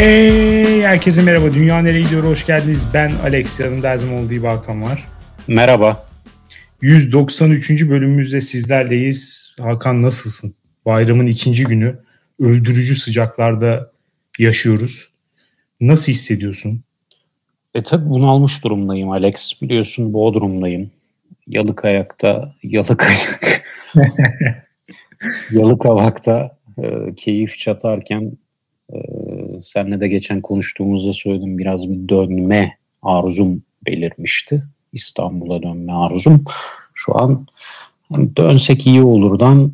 Hey 0.00 0.82
herkese 0.82 1.22
merhaba. 1.22 1.52
Dünya 1.52 1.82
nereye 1.82 2.00
gidiyor? 2.02 2.24
Hoş 2.24 2.46
geldiniz. 2.46 2.88
Ben 2.94 3.12
Alex. 3.24 3.60
Yanımda 3.60 3.88
her 3.88 3.96
zaman 3.96 4.24
olduğu 4.24 4.46
Hakan 4.46 4.82
var. 4.82 5.06
Merhaba. 5.48 6.06
193. 6.80 7.70
bölümümüzde 7.88 8.40
sizlerleyiz. 8.40 9.56
Hakan 9.60 10.02
nasılsın? 10.02 10.54
Bayramın 10.86 11.26
ikinci 11.26 11.64
günü. 11.64 11.98
Öldürücü 12.38 12.96
sıcaklarda 12.96 13.92
yaşıyoruz. 14.38 15.08
Nasıl 15.80 16.12
hissediyorsun? 16.12 16.82
E 17.74 17.82
tabi 17.82 18.10
bunalmış 18.10 18.64
durumdayım 18.64 19.10
Alex. 19.10 19.62
Biliyorsun 19.62 20.12
Bodrum'dayım. 20.12 20.90
Yalık 21.46 21.84
ayakta, 21.84 22.54
yalık 22.62 23.02
ayak. 23.02 23.64
yalık 25.50 25.86
avakta 25.86 26.58
e, 26.82 27.14
keyif 27.16 27.58
çatarken 27.58 28.32
e, 28.92 28.98
senle 29.62 30.00
de 30.00 30.08
geçen 30.08 30.40
konuştuğumuzda 30.40 31.12
söyledim 31.12 31.58
biraz 31.58 31.90
bir 31.90 32.08
dönme 32.08 32.76
arzum 33.02 33.62
belirmişti. 33.86 34.62
İstanbul'a 34.92 35.62
dönme 35.62 35.92
arzum. 35.92 36.44
Şu 36.94 37.18
an 37.18 37.46
hani 38.12 38.36
dönsek 38.36 38.86
iyi 38.86 39.02
olurdan 39.02 39.72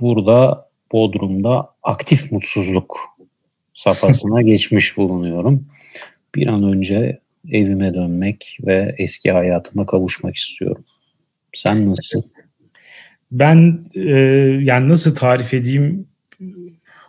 burada 0.00 0.68
Bodrum'da 0.92 1.74
aktif 1.82 2.32
mutsuzluk 2.32 3.00
safhasına 3.74 4.42
geçmiş 4.50 4.96
bulunuyorum. 4.96 5.66
Bir 6.34 6.46
an 6.46 6.62
önce 6.62 7.20
evime 7.48 7.94
dönmek 7.94 8.58
ve 8.66 8.94
eski 8.98 9.32
hayatıma 9.32 9.86
kavuşmak 9.86 10.36
istiyorum. 10.36 10.84
Sen 11.54 11.90
nasılsın? 11.90 12.24
Ben 13.32 13.84
e, 13.94 14.10
yani 14.62 14.88
nasıl 14.88 15.16
tarif 15.16 15.54
edeyim 15.54 16.06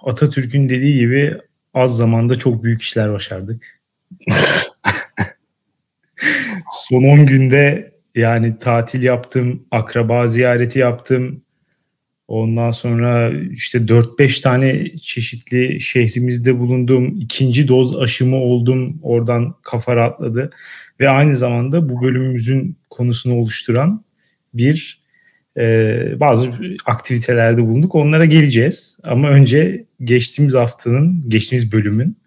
Atatürk'ün 0.04 0.70
dediği 0.70 1.00
gibi 1.00 1.38
az 1.74 1.98
zamanda 1.98 2.36
çok 2.36 2.64
büyük 2.64 2.82
işler 2.82 3.14
başardık. 3.14 3.82
Son 6.74 7.04
10 7.04 7.26
günde 7.26 7.92
yani 8.16 8.60
tatil 8.60 9.04
yaptım, 9.04 9.64
akraba 9.72 10.28
ziyareti 10.28 10.80
yaptım. 10.80 11.42
Ondan 12.28 12.72
sonra 12.72 13.32
işte 13.52 13.78
4-5 13.78 14.42
tane 14.42 14.98
çeşitli 14.98 15.82
şehrimizde 15.82 16.60
bulundum. 16.60 17.16
İkinci 17.20 17.68
doz 17.68 18.00
aşımı 18.00 18.36
oldum. 18.36 19.00
Oradan 19.04 19.56
kafa 19.64 19.96
rahatladı. 19.96 20.52
Ve 21.00 21.10
aynı 21.10 21.36
zamanda 21.36 21.90
bu 21.90 22.02
bölümümüzün 22.02 22.78
konusunu 22.90 23.36
oluşturan 23.36 24.04
bir 24.54 25.02
e, 25.58 25.64
bazı 26.20 26.52
aktivitelerde 26.86 27.62
bulunduk. 27.62 27.96
Onlara 27.96 28.26
geleceğiz. 28.26 29.00
Ama 29.04 29.30
önce 29.30 29.86
geçtiğimiz 30.04 30.54
haftanın, 30.54 31.30
geçtiğimiz 31.30 31.72
bölümün 31.72 32.18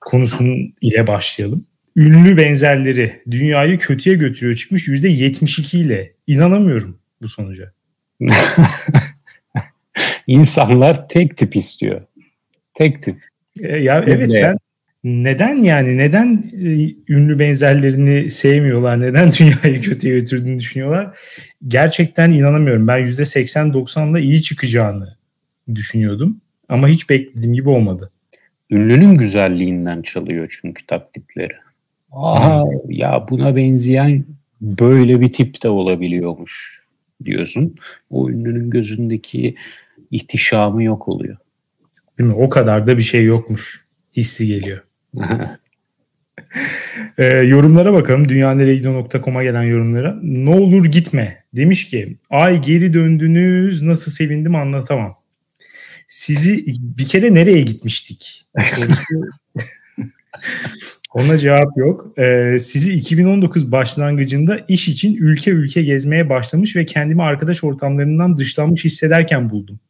konusunun 0.00 0.74
ile 0.80 1.06
başlayalım. 1.06 1.66
Ünlü 1.96 2.36
benzerleri 2.36 3.22
dünyayı 3.30 3.78
kötüye 3.78 4.16
götürüyor 4.16 4.56
çıkmış 4.56 4.88
%72 4.88 5.76
ile. 5.76 6.12
İnanamıyorum 6.26 6.98
bu 7.22 7.28
sonuca. 7.28 7.72
İnsanlar 10.26 11.08
tek 11.08 11.36
tip 11.36 11.56
istiyor. 11.56 12.02
Tek 12.74 13.02
tip. 13.02 13.16
E, 13.60 13.76
ya 13.76 14.04
evet 14.06 14.30
ben 14.32 14.58
neden 15.04 15.56
yani 15.56 15.98
neden 15.98 16.52
e, 16.62 16.94
ünlü 17.12 17.38
benzerlerini 17.38 18.30
sevmiyorlar? 18.30 19.00
Neden 19.00 19.32
dünyayı 19.38 19.82
kötüye 19.82 20.18
götürdüğünü 20.18 20.58
düşünüyorlar? 20.58 21.18
Gerçekten 21.68 22.32
inanamıyorum. 22.32 22.88
Ben 22.88 23.00
%80-90'la 23.00 24.20
iyi 24.20 24.42
çıkacağını 24.42 25.16
düşünüyordum. 25.74 26.40
Ama 26.68 26.88
hiç 26.88 27.10
beklediğim 27.10 27.54
gibi 27.54 27.68
olmadı. 27.68 28.10
Ünlünün 28.70 29.14
güzelliğinden 29.14 30.02
çalıyor 30.02 30.56
çünkü 30.60 30.86
taklitleri. 30.86 31.54
Aa, 32.12 32.64
ya 32.88 33.26
buna 33.30 33.56
benzeyen 33.56 34.24
böyle 34.60 35.20
bir 35.20 35.32
tip 35.32 35.62
de 35.62 35.68
olabiliyormuş 35.68 36.82
diyorsun. 37.24 37.74
O 38.10 38.30
ünlünün 38.30 38.70
gözündeki 38.70 39.54
ihtişamı 40.10 40.82
yok 40.82 41.08
oluyor. 41.08 41.36
Değil 42.18 42.30
mi? 42.30 42.36
O 42.36 42.48
kadar 42.48 42.86
da 42.86 42.98
bir 42.98 43.02
şey 43.02 43.24
yokmuş. 43.24 43.84
Hissi 44.16 44.46
geliyor. 44.46 44.82
e, 47.18 47.24
yorumlara 47.24 47.92
bakalım. 47.92 48.28
Dünyaneregido.com'a 48.28 49.42
gelen 49.42 49.62
yorumlara. 49.62 50.18
Ne 50.22 50.50
olur 50.50 50.84
gitme. 50.84 51.44
Demiş 51.56 51.88
ki 51.88 52.16
ay 52.30 52.62
geri 52.62 52.94
döndünüz 52.94 53.82
nasıl 53.82 54.10
sevindim 54.10 54.54
anlatamam. 54.54 55.14
Sizi 56.14 56.64
bir 56.80 57.06
kere 57.06 57.34
nereye 57.34 57.62
gitmiştik? 57.62 58.46
Ona 61.14 61.38
cevap 61.38 61.76
yok. 61.76 62.18
Ee, 62.18 62.58
sizi 62.60 62.92
2019 62.92 63.72
başlangıcında 63.72 64.58
iş 64.68 64.88
için 64.88 65.16
ülke 65.16 65.50
ülke 65.50 65.82
gezmeye 65.82 66.28
başlamış 66.28 66.76
ve 66.76 66.86
kendimi 66.86 67.22
arkadaş 67.22 67.64
ortamlarından 67.64 68.38
dışlanmış 68.38 68.84
hissederken 68.84 69.50
buldum. 69.50 69.80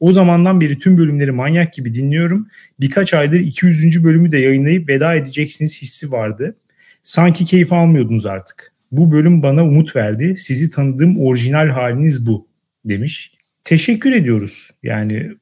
O 0.00 0.12
zamandan 0.12 0.60
beri 0.60 0.78
tüm 0.78 0.98
bölümleri 0.98 1.32
manyak 1.32 1.74
gibi 1.74 1.94
dinliyorum. 1.94 2.48
Birkaç 2.80 3.14
aydır 3.14 3.40
200. 3.40 4.04
bölümü 4.04 4.32
de 4.32 4.38
yayınlayıp 4.38 4.88
veda 4.88 5.14
edeceksiniz 5.14 5.82
hissi 5.82 6.12
vardı. 6.12 6.56
Sanki 7.02 7.44
keyif 7.44 7.72
almıyordunuz 7.72 8.26
artık. 8.26 8.72
Bu 8.90 9.12
bölüm 9.12 9.42
bana 9.42 9.64
umut 9.64 9.96
verdi. 9.96 10.34
Sizi 10.36 10.70
tanıdığım 10.70 11.20
orijinal 11.20 11.68
haliniz 11.68 12.26
bu 12.26 12.46
demiş. 12.84 13.34
Teşekkür 13.64 14.12
ediyoruz. 14.12 14.70
Yani 14.82 15.32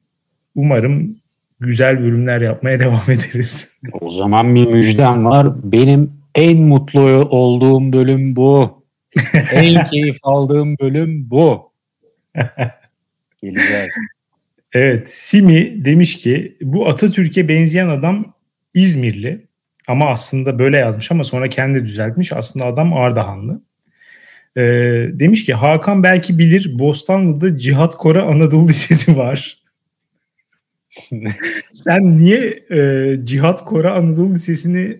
umarım 0.55 1.15
güzel 1.59 1.99
bölümler 1.99 2.41
yapmaya 2.41 2.79
devam 2.79 3.03
ederiz. 3.07 3.81
O 4.01 4.09
zaman 4.09 4.55
bir 4.55 4.67
müjdem 4.67 5.25
var. 5.25 5.71
Benim 5.71 6.13
en 6.35 6.61
mutlu 6.61 7.01
olduğum 7.29 7.93
bölüm 7.93 8.35
bu. 8.35 8.83
en 9.53 9.87
keyif 9.87 10.17
aldığım 10.23 10.77
bölüm 10.77 11.29
bu. 11.29 11.71
Geleceğiz. 13.41 13.89
Evet, 14.73 15.09
Simi 15.09 15.85
demiş 15.85 16.17
ki 16.17 16.57
bu 16.61 16.87
Atatürk'e 16.87 17.47
benzeyen 17.47 17.87
adam 17.87 18.33
İzmirli 18.73 19.47
ama 19.87 20.09
aslında 20.09 20.59
böyle 20.59 20.77
yazmış 20.77 21.11
ama 21.11 21.23
sonra 21.23 21.49
kendi 21.49 21.85
düzeltmiş. 21.85 22.33
Aslında 22.33 22.65
adam 22.65 22.93
Ardahanlı. 22.93 23.61
Ee, 24.57 24.61
demiş 25.11 25.45
ki 25.45 25.53
Hakan 25.53 26.03
belki 26.03 26.39
bilir 26.39 26.79
Bostanlı'da 26.79 27.57
Cihat 27.57 27.97
Kora 27.97 28.23
Anadolu 28.23 28.69
Lisesi 28.69 29.17
var. 29.17 29.60
Sen 31.73 32.17
niye 32.17 32.63
e, 32.71 33.15
Cihat 33.23 33.65
Kora 33.65 33.93
Anadolu 33.93 34.33
Lisesi'ni 34.33 34.99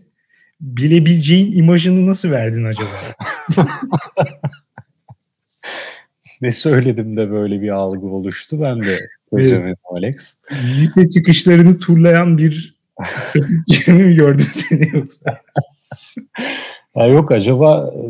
bilebileceğin 0.62 1.58
imajını 1.58 2.08
nasıl 2.08 2.32
verdin 2.32 2.66
acaba? 2.66 2.90
ne 6.42 6.52
söyledim 6.52 7.18
de 7.18 7.32
böyle 7.32 7.62
bir 7.62 7.70
algı 7.70 8.08
oluştu 8.08 8.62
ben 8.62 8.82
de 8.82 9.00
çözemedim 9.30 9.76
Alex. 9.84 10.38
Lise 10.52 11.10
çıkışlarını 11.10 11.80
turlayan 11.80 12.38
bir 12.38 12.82
mi 13.88 14.16
gördün 14.16 14.44
seni 14.44 14.98
yoksa? 14.98 15.38
ya 16.96 17.06
yok 17.06 17.32
acaba 17.32 17.94
e, 17.96 18.02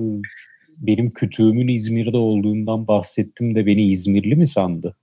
benim 0.78 1.12
kütüğümün 1.12 1.68
İzmir'de 1.68 2.18
olduğundan 2.18 2.88
bahsettim 2.88 3.56
de 3.56 3.66
beni 3.66 3.92
İzmirli 3.92 4.36
mi 4.36 4.48
sandı? 4.48 4.96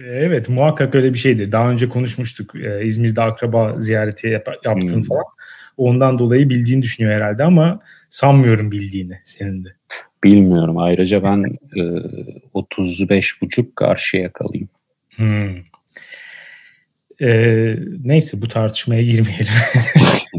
Evet 0.00 0.48
muhakkak 0.48 0.94
öyle 0.94 1.12
bir 1.12 1.18
şeydi. 1.18 1.52
Daha 1.52 1.70
önce 1.70 1.88
konuşmuştuk 1.88 2.54
ee, 2.54 2.84
İzmir'de 2.84 3.22
akraba 3.22 3.74
ziyareti 3.74 4.28
yap, 4.28 4.48
yaptın 4.64 4.96
hmm. 4.96 5.02
falan. 5.02 5.24
Ondan 5.76 6.18
dolayı 6.18 6.48
bildiğini 6.48 6.82
düşünüyor 6.82 7.14
herhalde 7.14 7.44
ama 7.44 7.80
sanmıyorum 8.10 8.72
bildiğini 8.72 9.18
senin 9.24 9.64
de. 9.64 9.68
Bilmiyorum. 10.24 10.78
Ayrıca 10.78 11.22
ben 11.22 11.44
e, 11.76 11.82
35 12.52 13.42
buçuk 13.42 13.76
karşıya 13.76 14.32
kalayım. 14.32 14.68
Hmm. 15.16 15.56
Ee, 17.20 17.76
neyse 18.04 18.42
bu 18.42 18.48
tartışmaya 18.48 19.02
girmeyelim. 19.02 19.52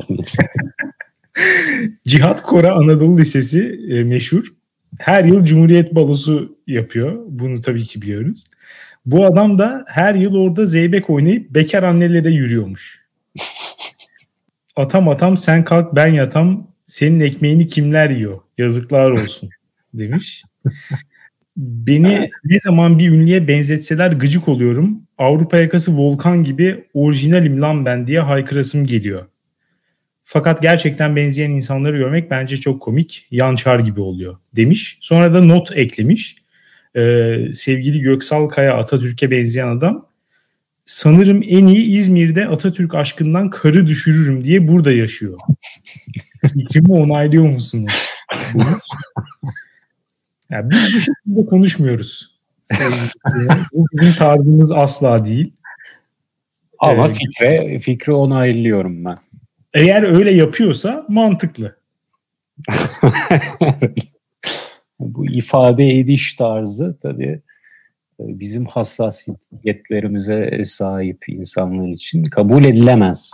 Cihat 2.07 2.41
Kora 2.41 2.73
Anadolu 2.73 3.17
Lisesi 3.17 3.79
e, 3.89 4.03
meşhur. 4.03 4.45
Her 4.99 5.23
yıl 5.23 5.45
Cumhuriyet 5.45 5.95
Balosu 5.95 6.57
yapıyor. 6.67 7.23
Bunu 7.27 7.61
tabii 7.61 7.85
ki 7.85 8.01
biliyoruz. 8.01 8.45
Bu 9.05 9.25
adam 9.25 9.59
da 9.59 9.85
her 9.87 10.15
yıl 10.15 10.35
orada 10.35 10.65
zeybek 10.65 11.09
oynayıp 11.09 11.49
bekar 11.49 11.83
annelere 11.83 12.31
yürüyormuş. 12.31 13.05
Atam 14.75 15.09
atam 15.09 15.37
sen 15.37 15.63
kalk 15.63 15.95
ben 15.95 16.07
yatam 16.07 16.67
senin 16.87 17.19
ekmeğini 17.19 17.67
kimler 17.67 18.09
yiyor? 18.09 18.39
Yazıklar 18.57 19.11
olsun 19.11 19.49
demiş. 19.93 20.43
Beni 21.57 22.29
ne 22.45 22.59
zaman 22.59 22.99
bir 22.99 23.11
ünlüye 23.11 23.47
benzetseler 23.47 24.11
gıcık 24.11 24.47
oluyorum. 24.47 25.01
Avrupa 25.17 25.57
yakası 25.57 25.97
volkan 25.97 26.43
gibi 26.43 26.83
orijinalim 26.93 27.61
lan 27.61 27.85
ben 27.85 28.07
diye 28.07 28.19
haykırasım 28.19 28.85
geliyor. 28.85 29.25
Fakat 30.23 30.61
gerçekten 30.61 31.15
benzeyen 31.15 31.51
insanları 31.51 31.97
görmek 31.97 32.31
bence 32.31 32.57
çok 32.57 32.81
komik. 32.81 33.27
Yançar 33.31 33.79
gibi 33.79 33.99
oluyor 33.99 34.37
demiş. 34.55 34.97
Sonra 35.01 35.33
da 35.33 35.41
not 35.43 35.77
eklemiş. 35.77 36.42
Ee, 36.95 37.53
sevgili 37.53 37.99
Göksal 37.99 38.47
Kaya 38.47 38.77
Atatürk'e 38.77 39.31
benzeyen 39.31 39.67
adam 39.67 40.07
sanırım 40.85 41.43
en 41.43 41.67
iyi 41.67 41.99
İzmir'de 41.99 42.47
Atatürk 42.47 42.95
aşkından 42.95 43.49
karı 43.49 43.87
düşürürüm 43.87 44.43
diye 44.43 44.67
burada 44.67 44.91
yaşıyor. 44.91 45.39
Fikrimi 46.53 46.93
onaylıyor 46.93 47.49
musunuz? 47.49 47.93
yani 50.49 50.69
biz 50.69 50.95
bu 50.95 50.99
şekilde 50.99 51.45
konuşmuyoruz. 51.49 52.39
bu 53.73 53.85
bizim 53.93 54.13
tarzımız 54.13 54.71
asla 54.71 55.25
değil. 55.25 55.53
Ama 56.79 57.05
evet. 57.05 57.17
fikre, 57.17 57.79
fikri 57.79 58.13
onaylıyorum 58.13 59.05
ben. 59.05 59.17
Eğer 59.73 60.03
öyle 60.03 60.31
yapıyorsa 60.31 61.05
mantıklı. 61.09 61.75
bu 65.07 65.25
ifade 65.25 65.99
ediş 65.99 66.33
tarzı 66.33 66.97
tabii 67.01 67.41
e, 68.19 68.19
bizim 68.19 68.65
hassasiyetlerimize 68.65 70.63
sahip 70.65 71.29
insanlar 71.29 71.87
için 71.87 72.23
kabul 72.23 72.65
edilemez. 72.65 73.31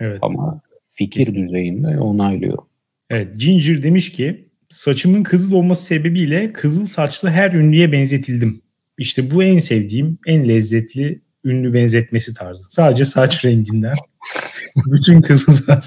Evet. 0.00 0.18
Ama 0.22 0.60
fikir 0.90 1.20
Kesinlikle. 1.20 1.46
düzeyinde 1.46 1.98
onaylıyorum. 1.98 2.66
Evet, 3.10 3.38
Ginger 3.38 3.82
demiş 3.82 4.12
ki 4.12 4.48
saçımın 4.68 5.22
kızıl 5.22 5.56
olması 5.56 5.84
sebebiyle 5.84 6.52
kızıl 6.52 6.86
saçlı 6.86 7.28
her 7.28 7.52
ünlüye 7.52 7.92
benzetildim. 7.92 8.62
İşte 8.98 9.30
bu 9.30 9.42
en 9.42 9.58
sevdiğim, 9.58 10.18
en 10.26 10.48
lezzetli 10.48 11.20
ünlü 11.44 11.74
benzetmesi 11.74 12.34
tarzı. 12.34 12.62
Sadece 12.70 13.04
saç 13.04 13.40
renginden. 13.44 13.94
Bütün 14.86 15.22
kızıl 15.22 15.52
saç. 15.52 15.84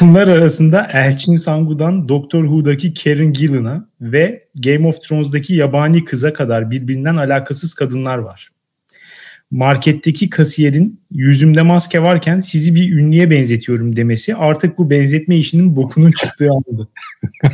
Bunlar 0.00 0.28
arasında 0.28 0.88
Elçin 0.92 1.36
Sangu'dan 1.36 2.08
Doctor 2.08 2.44
Who'daki 2.44 2.94
Karen 2.94 3.32
Gillan'a 3.32 3.88
ve 4.00 4.48
Game 4.54 4.86
of 4.86 5.02
Thrones'daki 5.02 5.54
yabani 5.54 6.04
kıza 6.04 6.32
kadar 6.32 6.70
birbirinden 6.70 7.16
alakasız 7.16 7.74
kadınlar 7.74 8.18
var. 8.18 8.50
Marketteki 9.50 10.30
kasiyerin 10.30 11.00
yüzümde 11.10 11.62
maske 11.62 12.02
varken 12.02 12.40
sizi 12.40 12.74
bir 12.74 12.92
ünlüye 12.92 13.30
benzetiyorum 13.30 13.96
demesi 13.96 14.34
artık 14.34 14.78
bu 14.78 14.90
benzetme 14.90 15.36
işinin 15.38 15.76
bokunun 15.76 16.12
çıktığı 16.12 16.50
anladı. 16.50 16.88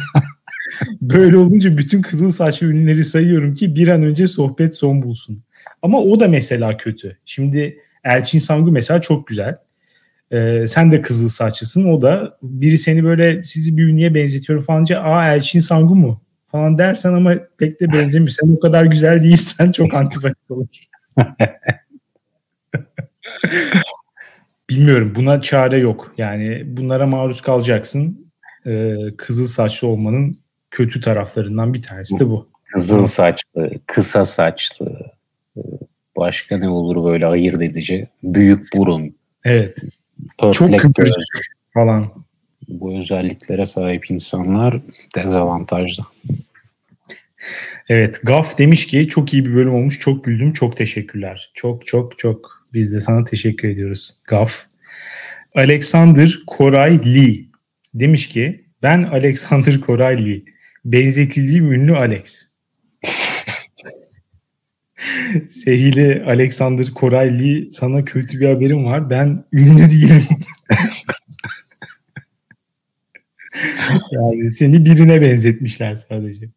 Böyle 1.01 1.37
olunca 1.37 1.77
bütün 1.77 2.03
kızıl 2.03 2.31
saçlı 2.31 2.67
ünlüleri 2.67 3.05
sayıyorum 3.05 3.55
ki 3.55 3.75
bir 3.75 3.89
an 3.89 4.03
önce 4.03 4.29
sohbet 4.29 4.77
son 4.77 5.03
bulsun. 5.03 5.43
Ama 5.83 6.01
o 6.01 6.21
da 6.21 6.29
mesela 6.29 6.77
kötü. 6.77 7.19
Şimdi 7.25 7.79
Elçin 8.05 8.39
Sangu 8.39 8.73
mesela 8.73 9.01
çok 9.01 9.27
güzel. 9.27 9.57
Ee, 10.33 10.65
sen 10.67 10.93
de 10.93 11.01
kızıl 11.01 11.29
saçlısın. 11.29 11.85
O 11.93 12.03
da 12.03 12.39
biri 12.43 12.79
seni 12.79 13.05
böyle 13.05 13.45
sizi 13.45 13.77
bir 13.77 13.89
ünlüye 13.89 14.15
benzetiyor 14.15 14.63
falanca 14.63 15.01
aa 15.01 15.35
Elçin 15.35 15.61
Sangu 15.61 15.95
mu? 15.95 16.21
falan 16.51 16.79
dersen 16.79 17.13
ama 17.13 17.35
pek 17.59 17.81
de 17.81 17.93
benzemiyor. 17.93 18.31
Sen 18.31 18.57
o 18.57 18.61
kadar 18.61 18.85
güzel 18.85 19.23
değilsen 19.23 19.73
çok 19.77 19.95
antipatik 19.95 20.51
olur. 20.51 20.67
Bilmiyorum. 24.71 25.13
Buna 25.15 25.41
çare 25.41 25.79
yok. 25.79 26.15
Yani 26.19 26.63
bunlara 26.67 27.07
maruz 27.07 27.41
kalacaksın. 27.41 28.33
Ee, 28.67 28.97
kızıl 29.17 29.47
saçlı 29.47 29.89
olmanın 29.89 30.39
kötü 30.71 31.01
taraflarından 31.01 31.75
bir 31.75 31.83
tanesi 31.83 32.21
de 32.21 32.27
bu. 32.27 32.49
Kızıl 32.65 33.07
saçlı, 33.07 33.71
kısa 33.87 34.25
saçlı, 34.25 35.13
e, 35.57 35.61
başka 36.17 36.59
ne 36.59 36.69
olur 36.69 37.05
böyle 37.05 37.27
ayırt 37.27 37.63
edici? 37.63 38.09
Büyük 38.23 38.77
burun. 38.77 39.17
Evet. 39.45 39.79
Çok 40.53 40.79
kıvırcık 40.79 41.57
falan. 41.75 42.13
Bu 42.69 42.99
özelliklere 42.99 43.67
sahip 43.67 44.11
insanlar 44.11 44.81
dezavantajlı. 45.15 46.05
Evet 47.89 48.21
Gaf 48.25 48.59
demiş 48.59 48.87
ki 48.87 49.09
çok 49.09 49.35
iyi 49.35 49.47
bir 49.47 49.55
bölüm 49.55 49.75
olmuş. 49.75 50.01
Çok 50.01 50.25
güldüm. 50.25 50.53
Çok 50.53 50.77
teşekkürler. 50.77 51.51
Çok 51.55 51.87
çok 51.87 52.19
çok. 52.19 52.67
Biz 52.73 52.95
de 52.95 53.01
sana 53.01 53.25
teşekkür 53.25 53.69
ediyoruz 53.69 54.17
Gaf. 54.25 54.67
Alexander 55.55 56.39
Koray 56.47 56.99
Lee 57.15 57.45
demiş 57.95 58.29
ki 58.29 58.65
ben 58.83 59.03
Alexander 59.03 59.81
Koray 59.81 60.27
Lee. 60.27 60.43
Benzetildiğim 60.85 61.73
ünlü 61.73 61.97
Alex. 61.97 62.51
Sevgili 65.49 66.25
Alexander 66.27 66.87
Koray 66.95 67.41
Lee 67.41 67.71
sana 67.73 68.05
kötü 68.05 68.41
bir 68.41 68.49
haberim 68.49 68.85
var. 68.85 69.11
Ben 69.11 69.45
ünlü 69.53 69.91
değilim. 69.91 70.23
yani 74.13 74.53
seni 74.53 74.85
birine 74.85 75.23
benzetmişler 75.23 75.95
sadece. 75.95 76.49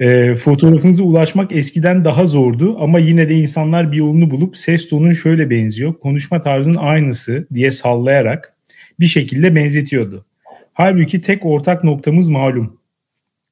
E, 0.00 0.34
fotoğrafınıza 0.34 1.02
ulaşmak 1.02 1.52
eskiden 1.52 2.04
daha 2.04 2.26
zordu 2.26 2.76
ama 2.80 2.98
yine 2.98 3.28
de 3.28 3.34
insanlar 3.34 3.92
bir 3.92 3.96
yolunu 3.96 4.30
bulup 4.30 4.58
ses 4.58 4.88
tonun 4.88 5.12
şöyle 5.12 5.50
benziyor, 5.50 5.94
konuşma 5.94 6.40
tarzın 6.40 6.74
aynısı 6.74 7.46
diye 7.54 7.70
sallayarak 7.70 8.54
bir 9.00 9.06
şekilde 9.06 9.54
benzetiyordu. 9.54 10.26
Halbuki 10.72 11.20
tek 11.20 11.46
ortak 11.46 11.84
noktamız 11.84 12.28
malum. 12.28 12.80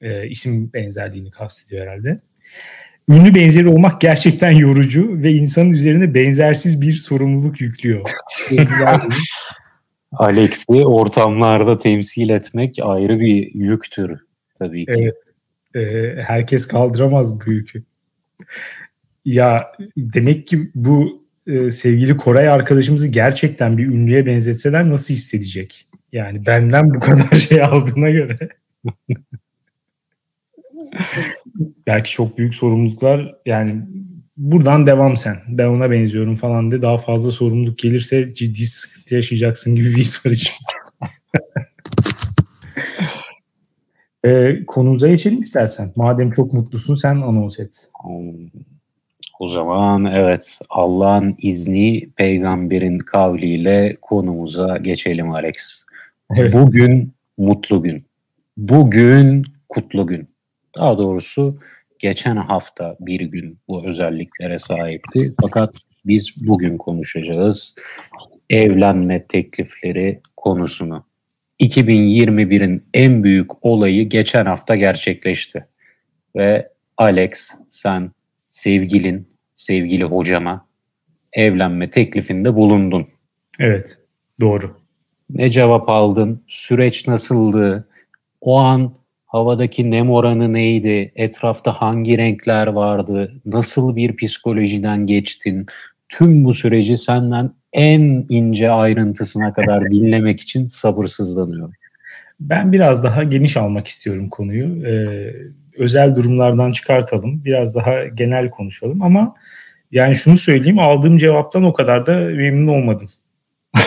E, 0.01 0.29
isim 0.29 0.73
benzerliğini 0.73 1.31
kastediyor 1.31 1.87
herhalde. 1.87 2.21
Ünlü 3.09 3.35
benzeri 3.35 3.69
olmak 3.69 4.01
gerçekten 4.01 4.51
yorucu 4.51 5.23
ve 5.23 5.33
insanın 5.33 5.71
üzerine 5.71 6.15
benzersiz 6.15 6.81
bir 6.81 6.93
sorumluluk 6.93 7.61
yüklüyor. 7.61 8.11
Alex'i 10.13 10.87
ortamlarda 10.87 11.79
temsil 11.79 12.29
etmek 12.29 12.79
ayrı 12.83 13.21
bir 13.21 13.55
yüktür 13.55 14.21
tabii 14.59 14.87
ki. 14.87 14.93
Evet. 14.97 15.17
Ee, 15.75 16.23
herkes 16.23 16.69
kaldıramaz 16.69 17.47
bu 17.47 17.53
yükü. 17.53 17.83
Ya 19.25 19.73
demek 19.97 20.47
ki 20.47 20.71
bu 20.75 21.27
e, 21.47 21.71
sevgili 21.71 22.17
Koray 22.17 22.49
arkadaşımızı 22.49 23.09
gerçekten 23.09 23.79
bir 23.79 23.87
ünlüye 23.87 24.27
benzetseler 24.27 24.89
nasıl 24.89 25.15
hissedecek? 25.15 25.87
Yani 26.13 26.47
benden 26.47 26.95
bu 26.95 27.01
kadar 27.01 27.37
şey 27.37 27.63
aldığına 27.63 28.11
göre. 28.11 28.39
Belki 31.87 32.11
çok 32.11 32.39
büyük 32.39 32.55
sorumluluklar 32.55 33.35
yani 33.47 33.83
buradan 34.37 34.87
devam 34.87 35.17
sen. 35.17 35.37
Ben 35.49 35.67
ona 35.67 35.91
benziyorum 35.91 36.37
falan 36.37 36.71
de 36.71 36.83
daha 36.83 36.99
fazla 36.99 37.31
sorumluluk 37.31 37.79
gelirse 37.79 38.35
ciddi 38.35 38.67
sıkıntı 38.67 39.15
yaşayacaksın 39.15 39.75
gibi 39.75 39.91
bir 39.91 39.97
his 39.97 40.27
var 40.27 40.31
için. 40.31 40.53
e, 44.25 44.59
konumuza 44.67 45.09
geçelim 45.09 45.43
istersen. 45.43 45.93
Madem 45.97 46.31
çok 46.31 46.53
mutlusun 46.53 46.95
sen 46.95 47.17
anons 47.17 47.61
et. 47.61 47.91
O 49.41 49.49
zaman 49.49 50.05
evet 50.05 50.59
Allah'ın 50.71 51.35
izni 51.39 52.09
peygamberin 52.17 52.99
kavliyle 52.99 53.97
konumuza 54.03 54.77
geçelim 54.77 55.31
Alex. 55.31 55.83
Evet. 56.37 56.55
Bugün 56.55 57.13
mutlu 57.39 57.83
gün. 57.83 58.05
Bugün 58.57 59.45
kutlu 59.69 60.07
gün. 60.07 60.29
Daha 60.77 60.99
doğrusu 60.99 61.59
geçen 61.99 62.37
hafta 62.37 62.97
bir 63.01 63.21
gün 63.21 63.59
bu 63.69 63.87
özelliklere 63.87 64.59
sahipti. 64.59 65.35
Fakat 65.41 65.75
biz 66.05 66.47
bugün 66.47 66.77
konuşacağız 66.77 67.75
evlenme 68.51 69.27
teklifleri 69.27 70.21
konusunu. 70.37 71.05
2021'in 71.61 72.85
en 72.95 73.25
büyük 73.25 73.65
olayı 73.65 74.09
geçen 74.09 74.47
hafta 74.47 74.77
gerçekleşti. 74.77 75.67
Ve 76.37 76.69
Alex 76.97 77.51
sen 77.69 78.11
sevgilin, 78.49 79.29
sevgili 79.55 80.05
hocama 80.05 80.67
evlenme 81.33 81.91
teklifinde 81.91 82.55
bulundun. 82.55 83.07
Evet, 83.61 83.99
doğru. 84.41 84.77
Ne 85.31 85.49
cevap 85.49 85.89
aldın? 85.89 86.45
Süreç 86.47 87.09
nasıldı? 87.09 87.89
O 88.41 88.59
an 88.59 88.95
havadaki 89.37 89.91
nem 89.91 90.11
oranı 90.11 90.53
neydi? 90.53 91.13
Etrafta 91.17 91.73
hangi 91.73 92.19
renkler 92.19 92.67
vardı? 92.67 93.33
Nasıl 93.45 93.97
bir 93.97 94.17
psikolojiden 94.17 95.07
geçtin? 95.07 95.67
Tüm 96.09 96.45
bu 96.45 96.55
süreci 96.55 96.99
senden 96.99 97.53
en 97.73 98.27
ince 98.29 98.71
ayrıntısına 98.71 99.53
kadar 99.53 99.85
dinlemek 99.91 100.41
için 100.41 100.67
sabırsızlanıyorum. 100.67 101.73
Ben 102.41 102.73
biraz 102.73 103.05
daha 103.05 103.23
geniş 103.23 103.57
almak 103.57 103.87
istiyorum 103.87 104.29
konuyu. 104.29 104.87
Ee, 104.87 105.35
özel 105.79 106.17
durumlardan 106.17 106.71
çıkartalım. 106.71 107.45
Biraz 107.45 107.75
daha 107.75 108.07
genel 108.07 108.51
konuşalım 108.51 109.03
ama 109.03 109.35
yani 109.93 110.15
şunu 110.15 110.37
söyleyeyim 110.37 110.79
aldığım 110.79 111.19
cevaptan 111.19 111.65
o 111.65 111.73
kadar 111.73 112.07
da 112.07 112.17
memnun 112.17 112.69
olmadım. 112.69 113.09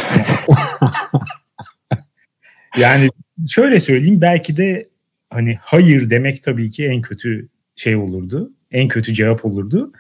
yani 2.77 3.10
şöyle 3.48 3.79
söyleyeyim 3.79 4.22
belki 4.22 4.58
de 4.58 4.89
hani 5.29 5.57
hayır 5.62 6.09
demek 6.09 6.43
tabii 6.43 6.71
ki 6.71 6.86
en 6.86 7.01
kötü 7.01 7.48
şey 7.75 7.95
olurdu. 7.95 8.51
En 8.71 8.88
kötü 8.88 9.13
cevap 9.13 9.45
olurdu. 9.45 9.91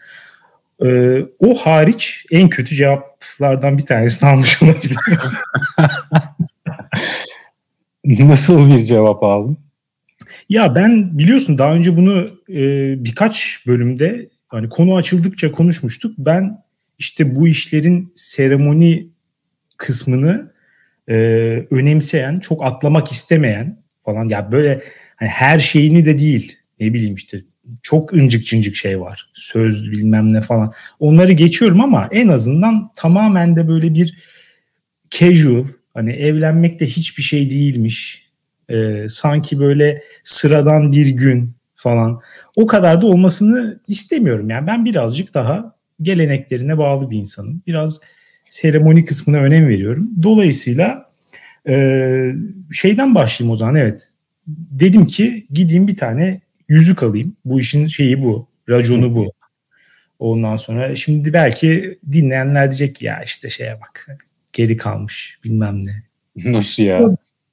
Ee, 0.85 1.25
o 1.39 1.55
hariç 1.55 2.25
en 2.31 2.49
kötü 2.49 2.75
cevaplardan 2.75 3.77
bir 3.77 3.85
tanesini 3.85 4.29
almış 4.33 4.63
olabilirim. 4.63 4.95
Nasıl 8.29 8.77
bir 8.77 8.83
cevap 8.83 9.23
aldın? 9.23 9.57
Ya 10.49 10.75
ben 10.75 11.17
biliyorsun 11.17 11.57
daha 11.57 11.73
önce 11.73 11.97
bunu 11.97 12.29
e, 12.49 12.95
birkaç 13.03 13.63
bölümde 13.67 14.29
hani 14.47 14.69
konu 14.69 14.95
açıldıkça 14.95 15.51
konuşmuştuk. 15.51 16.15
Ben 16.17 16.63
işte 16.99 17.35
bu 17.35 17.47
işlerin 17.47 18.13
seremoni 18.15 19.07
kısmını 19.77 20.51
e, 21.07 21.15
önemseyen, 21.71 22.39
çok 22.39 22.63
atlamak 22.63 23.11
istemeyen 23.11 23.79
falan 24.05 24.29
ya 24.29 24.51
böyle 24.51 24.81
hani 25.19 25.29
her 25.29 25.59
şeyini 25.59 26.05
de 26.05 26.19
değil 26.19 26.57
ne 26.79 26.93
bileyim 26.93 27.15
işte 27.15 27.41
çok 27.83 28.13
incik 28.13 28.45
cincik 28.45 28.75
şey 28.75 29.01
var. 29.01 29.29
Söz 29.33 29.91
bilmem 29.91 30.33
ne 30.33 30.41
falan. 30.41 30.73
Onları 30.99 31.31
geçiyorum 31.31 31.81
ama 31.81 32.07
en 32.11 32.27
azından 32.27 32.91
tamamen 32.95 33.55
de 33.55 33.67
böyle 33.67 33.93
bir 33.93 34.17
casual 35.09 35.65
hani 35.93 36.11
evlenmek 36.11 36.79
de 36.79 36.85
hiçbir 36.85 37.23
şey 37.23 37.51
değilmiş. 37.51 38.29
Ee, 38.69 39.05
sanki 39.09 39.59
böyle 39.59 40.03
sıradan 40.23 40.91
bir 40.91 41.07
gün 41.07 41.49
falan. 41.75 42.21
O 42.55 42.67
kadar 42.67 43.01
da 43.01 43.05
olmasını 43.07 43.79
istemiyorum. 43.87 44.49
Yani 44.49 44.67
ben 44.67 44.85
birazcık 44.85 45.33
daha 45.33 45.75
geleneklerine 46.01 46.77
bağlı 46.77 47.09
bir 47.09 47.17
insanım. 47.17 47.61
Biraz 47.67 47.99
seremoni 48.49 49.05
kısmına 49.05 49.37
önem 49.37 49.67
veriyorum. 49.67 50.09
Dolayısıyla 50.23 51.11
e, 51.67 51.75
şeyden 52.71 53.15
başlayayım 53.15 53.53
o 53.53 53.57
zaman 53.57 53.75
evet. 53.75 54.11
Dedim 54.71 55.07
ki 55.07 55.47
gideyim 55.51 55.87
bir 55.87 55.95
tane 55.95 56.41
yüzük 56.67 57.03
alayım. 57.03 57.35
Bu 57.45 57.59
işin 57.59 57.87
şeyi 57.87 58.23
bu. 58.23 58.47
Raconu 58.69 59.15
bu. 59.15 59.33
Ondan 60.19 60.57
sonra 60.57 60.95
şimdi 60.95 61.33
belki 61.33 61.99
dinleyenler 62.11 62.71
diyecek 62.71 62.95
ki 62.95 63.05
ya 63.05 63.23
işte 63.23 63.49
şeye 63.49 63.81
bak 63.81 64.07
geri 64.53 64.77
kalmış 64.77 65.39
bilmem 65.43 65.85
ne. 65.85 66.03
Nasıl 66.35 66.83
ya? 66.83 67.01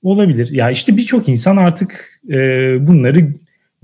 Olabilir. 0.03 0.51
Ya 0.51 0.71
işte 0.71 0.97
birçok 0.97 1.29
insan 1.29 1.57
artık 1.57 2.21
e, 2.31 2.37
bunları 2.87 3.35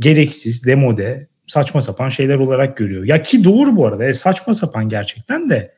gereksiz, 0.00 0.66
demode, 0.66 1.26
saçma 1.46 1.82
sapan 1.82 2.08
şeyler 2.08 2.36
olarak 2.36 2.76
görüyor. 2.76 3.04
Ya 3.04 3.22
ki 3.22 3.44
doğru 3.44 3.76
bu 3.76 3.86
arada. 3.86 4.04
E, 4.04 4.14
saçma 4.14 4.54
sapan 4.54 4.88
gerçekten 4.88 5.50
de. 5.50 5.74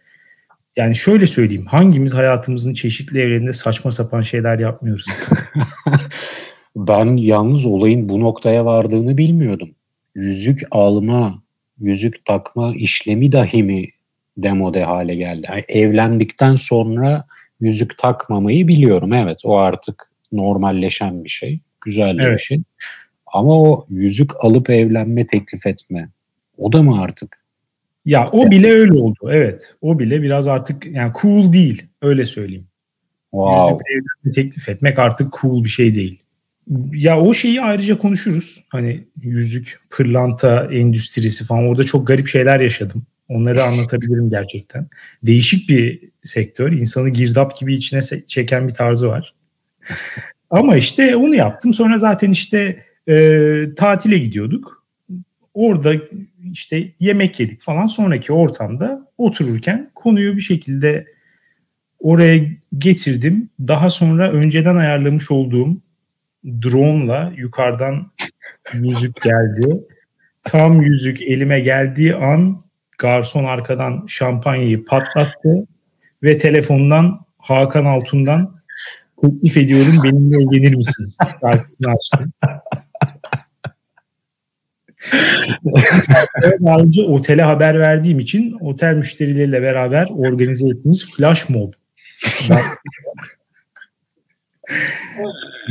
Yani 0.77 0.97
şöyle 0.97 1.27
söyleyeyim. 1.27 1.67
Hangimiz 1.67 2.15
hayatımızın 2.15 2.75
çeşitli 2.75 3.21
evlerinde 3.21 3.53
saçma 3.53 3.91
sapan 3.91 4.23
şeyler 4.23 4.59
yapmıyoruz? 4.59 5.07
ben 6.77 7.17
yalnız 7.17 7.67
olayın 7.67 8.09
bu 8.09 8.21
noktaya 8.21 8.65
vardığını 8.65 9.19
bilmiyordum. 9.19 9.71
Yüzük 10.15 10.63
alma, 10.71 11.43
yüzük 11.81 12.25
takma 12.25 12.75
işlemi 12.75 13.33
dahi 13.33 13.63
mi 13.63 13.89
demode 14.37 14.85
hale 14.85 15.15
geldi? 15.15 15.47
Yani 15.51 15.65
evlendikten 15.69 16.55
sonra 16.55 17.25
yüzük 17.61 17.99
takmamayı 17.99 18.69
biliyorum. 18.69 19.13
Evet 19.13 19.39
o 19.45 19.59
artık 19.59 20.11
normalleşen 20.33 21.25
bir 21.25 21.29
şey. 21.29 21.61
Güzel 21.81 22.19
evet. 22.19 22.39
bir 22.39 22.43
şey. 22.43 22.63
Ama 23.27 23.61
o 23.61 23.87
yüzük 23.91 24.45
alıp 24.45 24.71
evlenme 24.71 25.27
teklif 25.27 25.67
etme 25.67 26.09
o 26.59 26.73
da 26.73 26.83
mı 26.83 27.03
artık? 27.03 27.45
Ya 28.05 28.29
o 28.33 28.51
bile 28.51 28.71
öyle 28.71 28.93
oldu. 28.93 29.31
Evet. 29.33 29.75
O 29.83 29.99
bile 29.99 30.23
biraz 30.23 30.49
artık 30.49 30.87
yani 30.87 31.13
cool 31.23 31.53
değil. 31.53 31.87
Öyle 32.03 32.27
söyleyeyim. 32.27 32.67
Wow. 33.31 33.65
Yüzük 33.65 33.81
evlenme 33.91 34.35
teklif 34.35 34.69
etmek 34.69 34.99
artık 34.99 35.35
cool 35.41 35.65
bir 35.65 35.69
şey 35.69 35.95
değil. 35.95 36.24
Ya 36.93 37.21
o 37.21 37.35
şeyi 37.35 37.63
ayrıca 37.63 37.99
konuşuruz. 37.99 38.65
Hani 38.69 39.05
yüzük, 39.23 39.79
pırlanta 39.91 40.69
endüstrisi 40.73 41.45
falan 41.45 41.67
orada 41.67 41.85
çok 41.85 42.07
garip 42.07 42.29
şeyler 42.29 42.61
yaşadım. 42.61 43.03
Onları 43.29 43.63
anlatabilirim 43.63 44.31
gerçekten. 44.31 44.89
Değişik 45.23 45.69
bir 45.69 46.11
sektör. 46.23 46.73
İnsanı 46.73 47.09
girdap 47.09 47.59
gibi 47.59 47.75
içine 47.75 48.01
çeken 48.27 48.69
bir 48.69 48.75
tarzı 48.75 49.09
var. 49.09 49.35
Ama 50.51 50.77
işte 50.77 51.17
onu 51.17 51.35
yaptım. 51.35 51.75
Sonra 51.75 51.99
zaten 51.99 52.31
işte 52.31 52.85
e, 53.09 53.75
tatile 53.77 54.19
gidiyorduk. 54.19 54.85
Orada 55.55 55.95
işte 56.53 56.93
yemek 57.01 57.41
yedik 57.41 57.61
falan. 57.61 57.87
Sonraki 57.87 58.33
ortamda 58.33 59.09
otururken 59.19 59.91
konuyu 59.95 60.37
bir 60.37 60.41
şekilde 60.41 61.07
oraya 61.99 62.47
getirdim. 62.79 63.51
Daha 63.61 63.91
sonra 63.91 64.33
önceden 64.33 64.77
ayarlamış 64.77 65.31
olduğum 65.31 65.84
drone'la 66.45 67.33
yukarıdan 67.37 68.13
yüzük 68.73 69.23
geldi. 69.23 69.81
Tam 70.43 70.83
yüzük 70.83 71.23
elime 71.23 71.61
geldiği 71.61 72.15
an 72.15 72.61
garson 72.99 73.45
arkadan 73.45 74.07
şampanyayı 74.09 74.85
patlattı 74.85 75.67
ve 76.23 76.37
telefondan 76.37 77.25
Hakan 77.39 77.85
Altun'dan 77.85 78.61
teklif 79.23 79.57
ediyorum 79.57 79.95
benimle 80.05 80.37
evlenir 80.37 80.75
misin? 80.75 81.15
Şarkısını 81.41 81.89
açtı. 81.89 82.31
Daha 86.65 86.79
önce 86.79 87.03
otele 87.03 87.43
haber 87.43 87.81
verdiğim 87.81 88.21
için 88.21 88.57
otel 88.61 88.95
müşterileriyle 88.95 89.63
beraber 89.63 90.09
organize 90.17 90.69
ettiğimiz 90.69 91.15
flash 91.17 91.49
mob. 91.49 91.73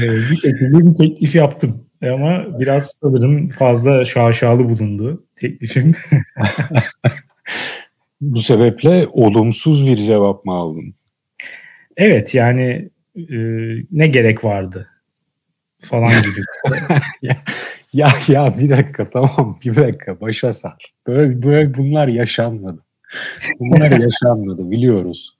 Evet, 0.03 0.19
bir 0.31 0.35
şekilde 0.35 0.85
bir 0.85 0.95
teklif 0.95 1.35
yaptım. 1.35 1.85
Ama 2.03 2.59
biraz 2.59 2.99
sanırım 3.01 3.47
fazla 3.47 4.05
şaşalı 4.05 4.69
bulundu 4.69 5.25
teklifim. 5.35 5.95
Bu 8.21 8.39
sebeple 8.39 9.07
olumsuz 9.11 9.87
bir 9.87 9.97
cevap 9.97 10.45
mı 10.45 10.53
aldın? 10.53 10.93
Evet 11.97 12.35
yani 12.35 12.89
e, 13.15 13.35
ne 13.91 14.07
gerek 14.07 14.43
vardı 14.43 14.89
falan 15.81 16.09
gibi. 16.09 16.75
ya, 17.93 18.09
ya 18.27 18.55
bir 18.59 18.69
dakika 18.69 19.09
tamam 19.09 19.59
bir 19.65 19.75
dakika 19.75 20.21
başa 20.21 20.53
sar. 20.53 20.93
Böyle, 21.07 21.43
böyle 21.43 21.73
bunlar 21.73 22.07
yaşanmadı. 22.07 22.83
Bunlar 23.59 23.91
yaşanmadı 23.99 24.71
biliyoruz. 24.71 25.37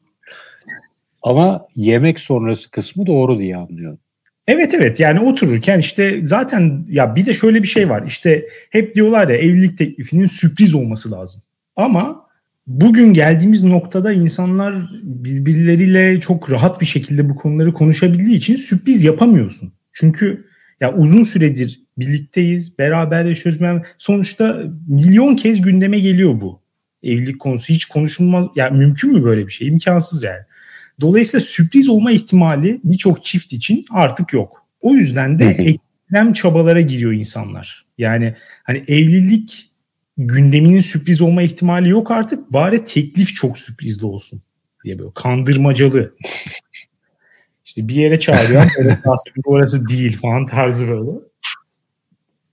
Ama 1.23 1.67
yemek 1.75 2.19
sonrası 2.19 2.71
kısmı 2.71 3.07
doğru 3.07 3.39
diye 3.39 3.57
anlıyorum. 3.57 3.99
Evet 4.47 4.73
evet 4.73 4.99
yani 4.99 5.19
otururken 5.19 5.79
işte 5.79 6.19
zaten 6.23 6.85
ya 6.89 7.15
bir 7.15 7.25
de 7.25 7.33
şöyle 7.33 7.63
bir 7.63 7.67
şey 7.67 7.89
var 7.89 8.03
işte 8.07 8.45
hep 8.69 8.95
diyorlar 8.95 9.27
ya 9.27 9.35
evlilik 9.35 9.77
teklifinin 9.77 10.25
sürpriz 10.25 10.75
olması 10.75 11.11
lazım. 11.11 11.41
Ama 11.75 12.25
bugün 12.67 13.13
geldiğimiz 13.13 13.63
noktada 13.63 14.13
insanlar 14.13 14.89
birbirleriyle 15.03 16.19
çok 16.19 16.51
rahat 16.51 16.81
bir 16.81 16.85
şekilde 16.85 17.29
bu 17.29 17.35
konuları 17.35 17.73
konuşabildiği 17.73 18.37
için 18.37 18.55
sürpriz 18.55 19.03
yapamıyorsun. 19.03 19.73
Çünkü 19.93 20.45
ya 20.81 20.93
uzun 20.93 21.23
süredir 21.23 21.83
birlikteyiz, 21.97 22.79
beraber 22.79 23.25
yaşıyoruz. 23.25 23.81
Sonuçta 23.97 24.63
milyon 24.87 25.35
kez 25.35 25.61
gündeme 25.61 25.99
geliyor 25.99 26.41
bu 26.41 26.61
evlilik 27.03 27.39
konusu. 27.39 27.73
Hiç 27.73 27.85
konuşulmaz. 27.85 28.47
Yani 28.55 28.77
mümkün 28.77 29.13
mü 29.13 29.23
böyle 29.23 29.47
bir 29.47 29.51
şey? 29.51 29.67
İmkansız 29.67 30.23
yani. 30.23 30.41
Dolayısıyla 31.01 31.39
sürpriz 31.39 31.89
olma 31.89 32.11
ihtimali 32.11 32.81
birçok 32.83 33.23
çift 33.23 33.53
için 33.53 33.85
artık 33.91 34.33
yok. 34.33 34.65
O 34.81 34.93
yüzden 34.93 35.39
de 35.39 35.45
eklem 35.45 36.33
çabalara 36.33 36.81
giriyor 36.81 37.11
insanlar. 37.11 37.85
Yani 37.97 38.35
hani 38.63 38.83
evlilik 38.87 39.69
gündeminin 40.17 40.81
sürpriz 40.81 41.21
olma 41.21 41.41
ihtimali 41.41 41.89
yok 41.89 42.11
artık. 42.11 42.53
Bari 42.53 42.83
teklif 42.83 43.35
çok 43.35 43.59
sürprizli 43.59 44.05
olsun 44.05 44.41
diye 44.83 44.99
böyle 44.99 45.11
kandırmacalı. 45.15 46.15
İşte 47.65 47.87
bir 47.87 47.95
yere 47.95 48.19
çağırıyor 48.19 48.71
orası 48.81 49.11
aslında 49.11 49.43
orası 49.45 49.89
değil 49.89 50.17
falan 50.17 50.45
tarzı 50.45 50.87
böyle. 50.87 51.11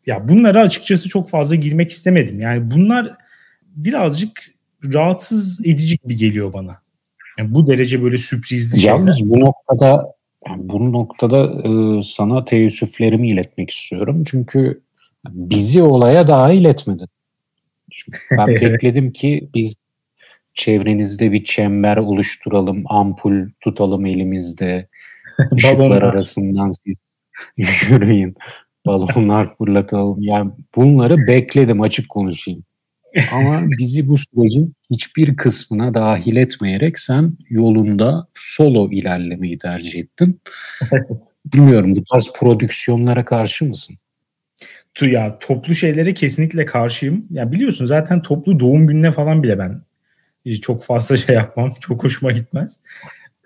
Ya 0.06 0.28
bunlara 0.28 0.62
açıkçası 0.62 1.08
çok 1.08 1.30
fazla 1.30 1.54
girmek 1.56 1.90
istemedim. 1.90 2.40
Yani 2.40 2.70
bunlar 2.70 3.16
birazcık 3.62 4.50
rahatsız 4.84 5.66
edici 5.66 5.96
gibi 5.98 6.16
geliyor 6.16 6.52
bana. 6.52 6.82
Yani 7.40 7.54
bu 7.54 7.66
derece 7.66 8.02
böyle 8.02 8.18
sürprizli 8.18 8.80
şeyler. 8.80 8.96
Yalnız 8.96 9.30
bu 9.30 9.40
noktada 9.40 10.12
yani 10.48 10.68
bu 10.68 10.92
noktada 10.92 11.44
e, 11.68 12.02
sana 12.02 12.44
teessüflerimi 12.44 13.28
iletmek 13.28 13.70
istiyorum. 13.70 14.24
Çünkü 14.26 14.80
bizi 15.28 15.82
olaya 15.82 16.26
dahil 16.26 16.64
etmedin. 16.64 17.08
Ben 18.38 18.46
bekledim 18.48 19.12
ki 19.12 19.48
biz 19.54 19.74
çevrenizde 20.54 21.32
bir 21.32 21.44
çember 21.44 21.96
oluşturalım, 21.96 22.82
ampul 22.86 23.48
tutalım 23.60 24.06
elimizde, 24.06 24.88
ışıklar 25.52 26.02
arasından 26.02 26.70
siz 26.70 27.18
yürüyün, 27.90 28.34
balonlar 28.86 29.56
fırlatalım. 29.56 30.22
Yani 30.22 30.50
bunları 30.76 31.16
bekledim 31.28 31.80
açık 31.80 32.08
konuşayım. 32.08 32.64
Ama 33.32 33.60
bizi 33.78 34.08
bu 34.08 34.16
sürecin 34.18 34.74
hiçbir 34.90 35.36
kısmına 35.36 35.94
dahil 35.94 36.36
etmeyerek 36.36 36.98
sen 36.98 37.32
yolunda 37.48 38.28
solo 38.34 38.90
ilerlemeyi 38.90 39.58
tercih 39.58 40.00
ettin. 40.00 40.40
Evet. 40.92 41.24
Bilmiyorum 41.52 41.96
bu 41.96 42.04
tarz 42.04 42.32
prodüksiyonlara 42.40 43.24
karşı 43.24 43.64
mısın? 43.64 43.96
Ya 45.00 45.38
toplu 45.38 45.74
şeylere 45.74 46.14
kesinlikle 46.14 46.66
karşıyım. 46.66 47.26
Ya 47.30 47.52
biliyorsun 47.52 47.86
zaten 47.86 48.22
toplu 48.22 48.60
doğum 48.60 48.86
gününe 48.86 49.12
falan 49.12 49.42
bile 49.42 49.58
ben 49.58 49.82
çok 50.62 50.84
fazla 50.84 51.16
şey 51.16 51.34
yapmam. 51.34 51.72
Çok 51.80 52.04
hoşuma 52.04 52.32
gitmez. 52.32 52.80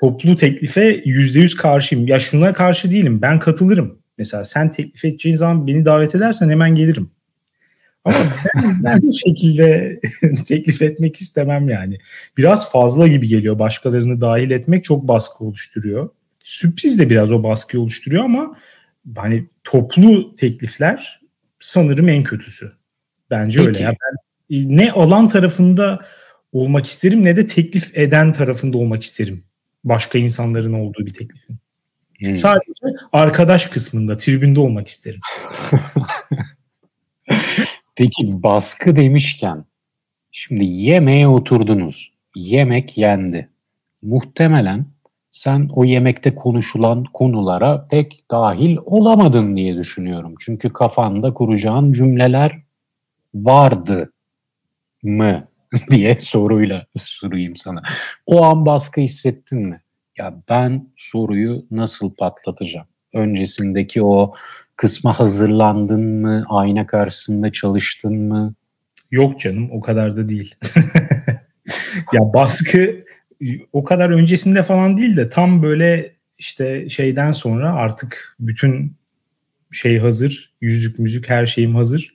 Toplu 0.00 0.36
teklife 0.36 1.02
yüzde 1.04 1.40
yüz 1.40 1.56
karşıyım. 1.56 2.08
Ya 2.08 2.18
şuna 2.18 2.52
karşı 2.52 2.90
değilim. 2.90 3.22
Ben 3.22 3.38
katılırım. 3.38 3.98
Mesela 4.18 4.44
sen 4.44 4.70
teklif 4.70 5.04
edeceğin 5.04 5.36
zaman 5.36 5.66
beni 5.66 5.84
davet 5.84 6.14
edersen 6.14 6.48
hemen 6.50 6.74
gelirim. 6.74 7.10
Ama 8.04 8.16
ben, 8.54 8.84
ben 8.84 9.02
bu 9.02 9.18
şekilde 9.18 10.00
teklif 10.46 10.82
etmek 10.82 11.16
istemem 11.16 11.68
yani. 11.68 11.98
Biraz 12.36 12.72
fazla 12.72 13.08
gibi 13.08 13.28
geliyor. 13.28 13.58
Başkalarını 13.58 14.20
dahil 14.20 14.50
etmek 14.50 14.84
çok 14.84 15.08
baskı 15.08 15.44
oluşturuyor. 15.44 16.10
Sürpriz 16.42 16.98
de 16.98 17.10
biraz 17.10 17.32
o 17.32 17.42
baskıyı 17.42 17.82
oluşturuyor 17.82 18.24
ama 18.24 18.56
hani 19.16 19.46
toplu 19.64 20.34
teklifler 20.34 21.20
sanırım 21.60 22.08
en 22.08 22.22
kötüsü. 22.22 22.72
Bence 23.30 23.58
Peki. 23.58 23.68
öyle. 23.68 23.82
Yani 23.82 23.96
ben 24.50 24.76
ne 24.76 24.92
alan 24.92 25.28
tarafında 25.28 26.06
olmak 26.52 26.86
isterim 26.86 27.24
ne 27.24 27.36
de 27.36 27.46
teklif 27.46 27.98
eden 27.98 28.32
tarafında 28.32 28.78
olmak 28.78 29.02
isterim. 29.02 29.44
Başka 29.84 30.18
insanların 30.18 30.72
olduğu 30.72 31.06
bir 31.06 31.14
teklifin. 31.14 31.56
Hmm. 32.18 32.36
Sadece 32.36 32.72
arkadaş 33.12 33.66
kısmında, 33.66 34.16
tribünde 34.16 34.60
olmak 34.60 34.88
isterim. 34.88 35.20
Peki 37.96 38.42
baskı 38.42 38.96
demişken 38.96 39.64
şimdi 40.32 40.64
yemeğe 40.64 41.28
oturdunuz. 41.28 42.12
Yemek 42.36 42.98
yendi. 42.98 43.48
Muhtemelen 44.02 44.86
sen 45.30 45.68
o 45.72 45.84
yemekte 45.84 46.34
konuşulan 46.34 47.04
konulara 47.04 47.86
pek 47.90 48.24
dahil 48.30 48.76
olamadın 48.84 49.56
diye 49.56 49.76
düşünüyorum. 49.76 50.34
Çünkü 50.38 50.72
kafanda 50.72 51.34
kuracağın 51.34 51.92
cümleler 51.92 52.62
vardı 53.34 54.12
mı 55.02 55.48
diye 55.90 56.18
soruyla 56.20 56.86
sorayım 56.96 57.56
sana. 57.56 57.82
O 58.26 58.44
an 58.44 58.66
baskı 58.66 59.00
hissettin 59.00 59.60
mi? 59.60 59.80
Ya 60.18 60.34
ben 60.48 60.88
soruyu 60.96 61.66
nasıl 61.70 62.14
patlatacağım? 62.14 62.86
Öncesindeki 63.12 64.02
o 64.02 64.34
kısma 64.76 65.18
hazırlandın 65.20 66.02
mı? 66.02 66.44
Ayna 66.48 66.86
karşısında 66.86 67.52
çalıştın 67.52 68.14
mı? 68.14 68.54
Yok 69.10 69.40
canım 69.40 69.68
o 69.72 69.80
kadar 69.80 70.16
da 70.16 70.28
değil. 70.28 70.54
ya 72.12 72.20
baskı 72.34 73.04
o 73.72 73.84
kadar 73.84 74.10
öncesinde 74.10 74.62
falan 74.62 74.96
değil 74.96 75.16
de 75.16 75.28
tam 75.28 75.62
böyle 75.62 76.12
işte 76.38 76.88
şeyden 76.88 77.32
sonra 77.32 77.74
artık 77.74 78.36
bütün 78.40 78.96
şey 79.72 79.98
hazır. 79.98 80.52
Yüzük 80.60 80.98
müzik 80.98 81.30
her 81.30 81.46
şeyim 81.46 81.74
hazır. 81.74 82.14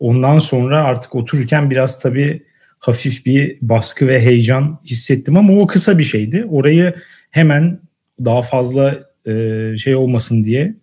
Ondan 0.00 0.38
sonra 0.38 0.84
artık 0.84 1.14
otururken 1.14 1.70
biraz 1.70 2.00
tabii 2.00 2.42
hafif 2.78 3.26
bir 3.26 3.58
baskı 3.60 4.08
ve 4.08 4.22
heyecan 4.22 4.80
hissettim 4.84 5.36
ama 5.36 5.52
o 5.52 5.66
kısa 5.66 5.98
bir 5.98 6.04
şeydi. 6.04 6.46
Orayı 6.50 6.94
hemen 7.30 7.80
daha 8.24 8.42
fazla 8.42 8.98
e, 9.26 9.74
şey 9.76 9.94
olmasın 9.94 10.44
diye 10.44 10.74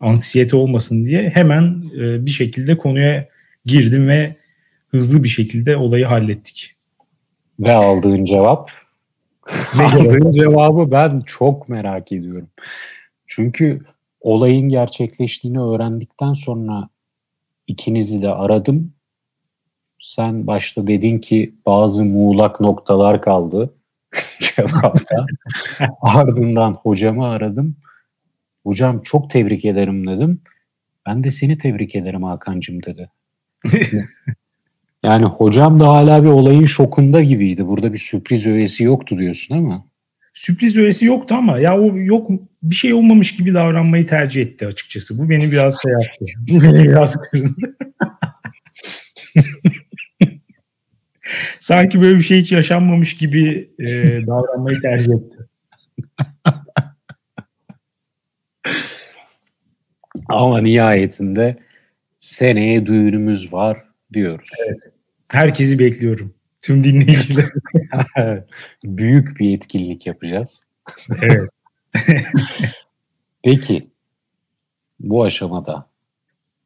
anksiyete 0.00 0.56
olmasın 0.56 1.06
diye 1.06 1.30
hemen 1.30 1.84
e, 1.94 2.26
bir 2.26 2.30
şekilde 2.30 2.76
konuya 2.76 3.28
girdim 3.64 4.08
ve 4.08 4.36
hızlı 4.88 5.22
bir 5.24 5.28
şekilde 5.28 5.76
olayı 5.76 6.04
hallettik. 6.04 6.74
Ve 7.60 7.72
aldığın 7.72 8.24
cevap? 8.24 8.70
Ne 9.76 9.82
aldığın 9.82 10.32
cevabı 10.32 10.90
ben 10.90 11.18
çok 11.18 11.68
merak 11.68 12.12
ediyorum. 12.12 12.48
Çünkü 13.26 13.80
olayın 14.20 14.68
gerçekleştiğini 14.68 15.60
öğrendikten 15.60 16.32
sonra 16.32 16.88
ikinizi 17.66 18.22
de 18.22 18.28
aradım. 18.28 18.92
Sen 20.00 20.46
başta 20.46 20.86
dedin 20.86 21.18
ki 21.18 21.54
bazı 21.66 22.04
muğlak 22.04 22.60
noktalar 22.60 23.22
kaldı 23.22 23.74
cevapta. 24.56 25.26
Ardından 26.00 26.74
hocamı 26.74 27.26
aradım. 27.26 27.76
Hocam 28.62 29.02
çok 29.02 29.30
tebrik 29.30 29.64
ederim 29.64 30.06
dedim. 30.06 30.40
Ben 31.06 31.24
de 31.24 31.30
seni 31.30 31.58
tebrik 31.58 31.94
ederim 31.94 32.22
Hakan'cığım 32.22 32.82
dedi. 32.82 33.10
yani 35.02 35.24
hocam 35.24 35.80
da 35.80 35.88
hala 35.88 36.24
bir 36.24 36.28
olayın 36.28 36.64
şokunda 36.64 37.22
gibiydi. 37.22 37.66
Burada 37.66 37.92
bir 37.92 37.98
sürpriz 37.98 38.46
öğesi 38.46 38.84
yoktu 38.84 39.18
diyorsun 39.18 39.54
ama. 39.54 39.86
Sürpriz 40.34 40.76
öğesi 40.76 41.06
yoktu 41.06 41.34
ama 41.34 41.58
ya 41.58 41.80
o 41.80 41.96
yok 41.96 42.30
bir 42.62 42.74
şey 42.74 42.94
olmamış 42.94 43.36
gibi 43.36 43.54
davranmayı 43.54 44.04
tercih 44.04 44.42
etti 44.42 44.66
açıkçası. 44.66 45.18
Bu 45.18 45.30
beni 45.30 45.52
biraz 45.52 45.78
şey 45.82 45.92
yaptı. 45.92 46.24
Bu 46.50 46.62
beni 46.62 46.88
biraz 46.88 47.16
kırdı. 47.16 47.50
Sanki 51.60 52.02
böyle 52.02 52.18
bir 52.18 52.22
şey 52.22 52.40
hiç 52.40 52.52
yaşanmamış 52.52 53.16
gibi 53.16 53.70
e, 53.78 53.86
davranmayı 54.26 54.78
tercih 54.78 55.12
etti. 55.12 55.47
Ama 60.28 60.60
nihayetinde 60.60 61.56
seneye 62.18 62.86
düğünümüz 62.86 63.52
var 63.52 63.84
diyoruz. 64.12 64.50
Evet. 64.66 64.82
Herkesi 65.32 65.78
bekliyorum. 65.78 66.34
Tüm 66.62 66.84
dinleyiciler. 66.84 67.50
Büyük 68.84 69.40
bir 69.40 69.56
etkinlik 69.56 70.06
yapacağız. 70.06 70.62
Evet. 71.22 71.50
Peki 73.42 73.88
bu 75.00 75.24
aşamada 75.24 75.86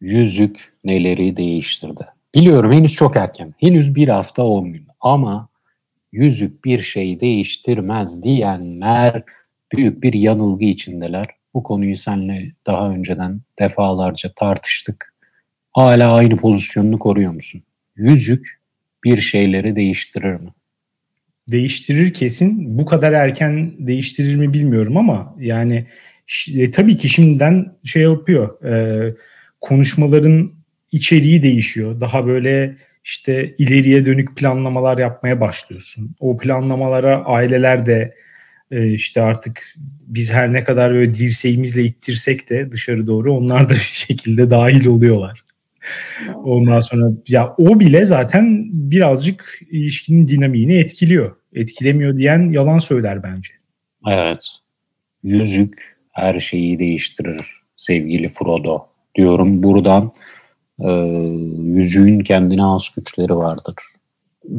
yüzük 0.00 0.72
neleri 0.84 1.36
değiştirdi? 1.36 2.06
Biliyorum 2.34 2.72
henüz 2.72 2.92
çok 2.92 3.16
erken. 3.16 3.54
Henüz 3.58 3.94
bir 3.94 4.08
hafta 4.08 4.42
on 4.42 4.72
gün. 4.72 4.86
Ama 5.00 5.48
yüzük 6.12 6.64
bir 6.64 6.82
şey 6.82 7.20
değiştirmez 7.20 8.22
diyenler 8.22 9.22
büyük 9.72 10.02
bir 10.02 10.12
yanılgı 10.12 10.64
içindeler. 10.64 11.24
Bu 11.54 11.62
konuyu 11.62 11.96
seninle 11.96 12.52
daha 12.66 12.90
önceden 12.90 13.40
defalarca 13.58 14.32
tartıştık. 14.36 15.14
Hala 15.72 16.14
aynı 16.14 16.36
pozisyonunu 16.36 16.98
koruyor 16.98 17.32
musun? 17.32 17.62
Yüzük 17.96 18.60
bir 19.04 19.16
şeyleri 19.16 19.76
değiştirir 19.76 20.34
mi? 20.34 20.48
Değiştirir 21.48 22.12
kesin. 22.12 22.78
Bu 22.78 22.86
kadar 22.86 23.12
erken 23.12 23.72
değiştirir 23.78 24.36
mi 24.36 24.52
bilmiyorum 24.52 24.96
ama 24.96 25.36
yani 25.38 25.86
e, 26.54 26.70
tabii 26.70 26.96
ki 26.96 27.08
şimdiden 27.08 27.72
şey 27.84 28.02
yapıyor. 28.02 28.64
E, 28.64 29.14
konuşmaların 29.60 30.52
içeriği 30.92 31.42
değişiyor. 31.42 32.00
Daha 32.00 32.26
böyle 32.26 32.76
işte 33.04 33.54
ileriye 33.58 34.06
dönük 34.06 34.36
planlamalar 34.36 34.98
yapmaya 34.98 35.40
başlıyorsun. 35.40 36.16
O 36.20 36.36
planlamalara 36.36 37.24
aileler 37.24 37.86
de 37.86 38.14
e, 38.72 38.92
işte 38.92 39.22
artık 39.22 39.74
biz 40.06 40.32
her 40.32 40.52
ne 40.52 40.64
kadar 40.64 40.92
böyle 40.92 41.14
dirseğimizle 41.14 41.84
ittirsek 41.84 42.50
de 42.50 42.72
dışarı 42.72 43.06
doğru 43.06 43.34
onlar 43.34 43.68
da 43.68 43.72
bir 43.74 43.92
şekilde 43.94 44.50
dahil 44.50 44.86
oluyorlar. 44.86 45.44
Ondan 46.34 46.80
sonra 46.80 47.12
ya 47.28 47.54
o 47.58 47.80
bile 47.80 48.04
zaten 48.04 48.68
birazcık 48.72 49.60
ilişkinin 49.70 50.28
dinamiğini 50.28 50.74
etkiliyor. 50.74 51.36
Etkilemiyor 51.52 52.16
diyen 52.16 52.48
yalan 52.48 52.78
söyler 52.78 53.22
bence. 53.22 53.50
Evet. 54.08 54.44
Yüzük 55.22 55.96
her 56.12 56.40
şeyi 56.40 56.78
değiştirir 56.78 57.46
sevgili 57.76 58.28
Frodo 58.28 58.86
diyorum 59.14 59.62
buradan 59.62 60.12
e, 60.78 60.90
yüzüğün 61.72 62.20
kendine 62.20 62.64
az 62.64 62.88
güçleri 62.96 63.36
vardır 63.36 63.74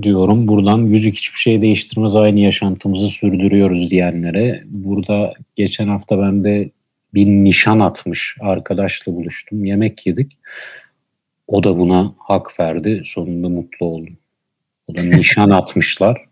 diyorum. 0.01 0.47
Buradan 0.47 0.77
yüzük 0.77 1.15
hiçbir 1.15 1.39
şey 1.39 1.61
değiştirmez 1.61 2.15
aynı 2.15 2.39
yaşantımızı 2.39 3.07
sürdürüyoruz 3.07 3.91
diyenlere. 3.91 4.63
Burada 4.65 5.33
geçen 5.55 5.87
hafta 5.87 6.19
ben 6.19 6.43
de 6.43 6.71
bir 7.13 7.25
nişan 7.25 7.79
atmış 7.79 8.37
arkadaşla 8.39 9.15
buluştum. 9.15 9.65
Yemek 9.65 10.07
yedik. 10.07 10.37
O 11.47 11.63
da 11.63 11.79
buna 11.79 12.13
hak 12.17 12.59
verdi. 12.59 13.01
Sonunda 13.05 13.49
mutlu 13.49 13.85
oldum. 13.85 14.17
O 14.87 14.95
da 14.95 15.01
nişan 15.01 15.49
atmışlar. 15.49 16.25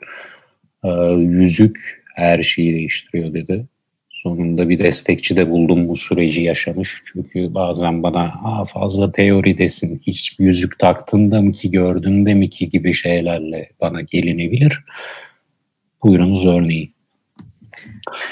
Ee, 0.83 0.89
yüzük 1.17 2.03
her 2.15 2.43
şeyi 2.43 2.73
değiştiriyor 2.73 3.33
dedi. 3.33 3.65
Sonunda 4.23 4.69
bir 4.69 4.79
destekçi 4.79 5.35
de 5.35 5.49
buldum 5.49 5.87
bu 5.87 5.95
süreci 5.95 6.41
yaşamış. 6.41 7.01
Çünkü 7.05 7.53
bazen 7.53 8.03
bana 8.03 8.19
Aa, 8.19 8.65
fazla 8.65 9.11
teori 9.11 9.57
desin, 9.57 10.01
hiç 10.07 10.35
yüzük 10.39 10.79
taktın 10.79 11.31
da 11.31 11.41
mı 11.41 11.51
ki 11.51 11.71
gördün 11.71 12.25
de 12.25 12.33
mi 12.33 12.49
ki 12.49 12.69
gibi 12.69 12.93
şeylerle 12.93 13.69
bana 13.81 14.01
gelinebilir. 14.01 14.83
Buyurunuz 16.03 16.47
örneği. 16.47 16.93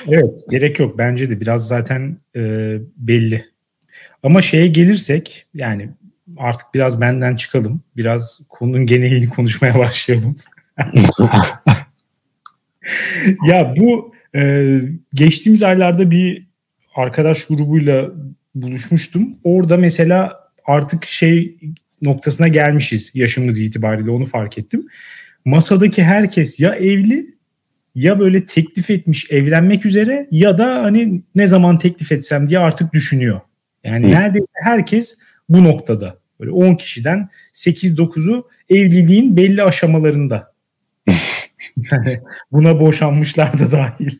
Evet 0.08 0.39
gerek 0.52 0.80
yok 0.80 0.97
bence 0.97 1.30
de 1.30 1.41
biraz 1.41 1.67
zaten 1.67 2.17
e, 2.36 2.41
belli. 2.97 3.45
Ama 4.23 4.41
şeye 4.41 4.67
gelirsek 4.67 5.45
yani 5.54 5.89
artık 6.38 6.67
biraz 6.73 7.02
benden 7.02 7.36
çıkalım. 7.36 7.82
Biraz 7.97 8.41
konunun 8.49 8.86
genelini 8.86 9.30
konuşmaya 9.30 9.80
başlayalım. 9.80 10.36
ya 13.47 13.73
bu 13.78 14.18
e, 14.36 14.82
geçtiğimiz 15.13 15.63
aylarda 15.63 16.12
bir 16.12 16.48
arkadaş 16.96 17.48
grubuyla 17.48 18.12
buluşmuştum. 18.56 19.36
Orada 19.44 19.78
mesela 19.78 20.39
artık 20.65 21.06
şey 21.06 21.58
noktasına 22.02 22.48
gelmişiz 22.48 23.12
yaşımız 23.15 23.60
itibariyle 23.60 24.12
onu 24.12 24.26
fark 24.26 24.58
ettim. 24.58 24.88
Masadaki 25.46 26.04
herkes 26.04 26.60
ya 26.60 26.76
evli 26.76 27.36
ya 27.96 28.20
böyle 28.20 28.46
teklif 28.46 28.89
etmiş 28.89 29.32
evlenmek 29.32 29.86
üzere 29.86 30.28
ya 30.32 30.58
da 30.58 30.84
hani 30.84 31.22
ne 31.36 31.48
zaman 31.48 31.78
teklif 31.78 32.12
etsem 32.12 32.50
diye 32.50 32.60
artık 32.60 32.94
düşünüyor. 32.94 33.42
Yani 33.84 34.06
Hı. 34.06 34.12
neredeyse 34.12 34.54
herkes 34.63 35.18
bu 35.50 35.63
noktada. 35.63 36.18
Böyle 36.39 36.52
10 36.52 36.76
kişiden 36.76 37.30
8-9'u 37.54 38.48
evliliğin 38.70 39.38
belli 39.38 39.63
aşamalarında. 39.63 40.54
Buna 42.52 42.80
boşanmışlar 42.80 43.60
da 43.60 43.72
dahil. 43.72 44.12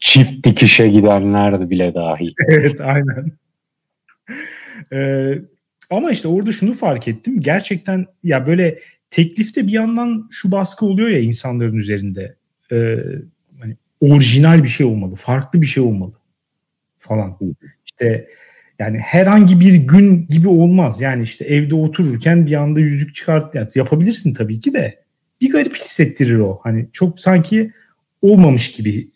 Çift 0.00 0.44
dikişe 0.44 0.88
gidenler 0.88 1.60
de 1.60 1.70
bile 1.70 1.94
dahil. 1.94 2.32
evet 2.48 2.80
aynen. 2.80 3.32
Ee, 4.92 5.38
ama 5.90 6.10
işte 6.10 6.28
orada 6.28 6.52
şunu 6.52 6.72
fark 6.72 7.08
ettim. 7.08 7.40
Gerçekten 7.40 8.06
ya 8.22 8.46
böyle 8.46 8.78
teklifte 9.10 9.66
bir 9.66 9.72
yandan 9.72 10.28
şu 10.30 10.52
baskı 10.52 10.86
oluyor 10.86 11.08
ya 11.08 11.18
insanların 11.18 11.76
üzerinde. 11.76 12.36
Ee, 12.72 12.96
hani 13.60 13.76
orijinal 14.00 14.62
bir 14.62 14.68
şey 14.68 14.86
olmalı, 14.86 15.14
farklı 15.14 15.62
bir 15.62 15.66
şey 15.66 15.82
olmalı 15.82 16.12
falan. 16.98 17.38
İşte 17.84 18.28
yani 18.80 18.98
herhangi 18.98 19.60
bir 19.60 19.74
gün 19.74 20.26
gibi 20.28 20.48
olmaz. 20.48 21.00
Yani 21.00 21.22
işte 21.22 21.44
evde 21.44 21.74
otururken 21.74 22.46
bir 22.46 22.54
anda 22.54 22.80
yüzük 22.80 23.14
çıkart 23.14 23.54
yani 23.54 23.68
yapabilirsin 23.74 24.34
tabii 24.34 24.60
ki 24.60 24.74
de 24.74 24.98
bir 25.40 25.52
garip 25.52 25.76
hissettirir 25.76 26.38
o. 26.38 26.60
Hani 26.62 26.88
çok 26.92 27.20
sanki 27.20 27.72
olmamış 28.22 28.72
gibi 28.72 29.10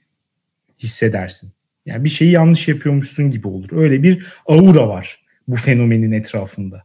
hissedersin. 0.78 1.52
Yani 1.86 2.04
bir 2.04 2.08
şeyi 2.08 2.30
yanlış 2.30 2.68
yapıyormuşsun 2.68 3.30
gibi 3.30 3.48
olur. 3.48 3.68
Öyle 3.72 4.02
bir 4.02 4.26
aura 4.46 4.88
var 4.88 5.24
bu 5.48 5.56
fenomenin 5.56 6.12
etrafında. 6.12 6.84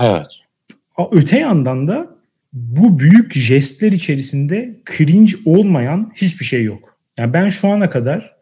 Evet. 0.00 0.26
Öte 1.12 1.38
yandan 1.38 1.88
da 1.88 2.16
bu 2.52 2.98
büyük 2.98 3.34
jestler 3.34 3.92
içerisinde 3.92 4.80
cringe 4.96 5.32
olmayan 5.44 6.12
hiçbir 6.14 6.44
şey 6.44 6.64
yok. 6.64 6.98
Yani 7.18 7.32
ben 7.32 7.48
şu 7.48 7.68
ana 7.68 7.90
kadar 7.90 8.36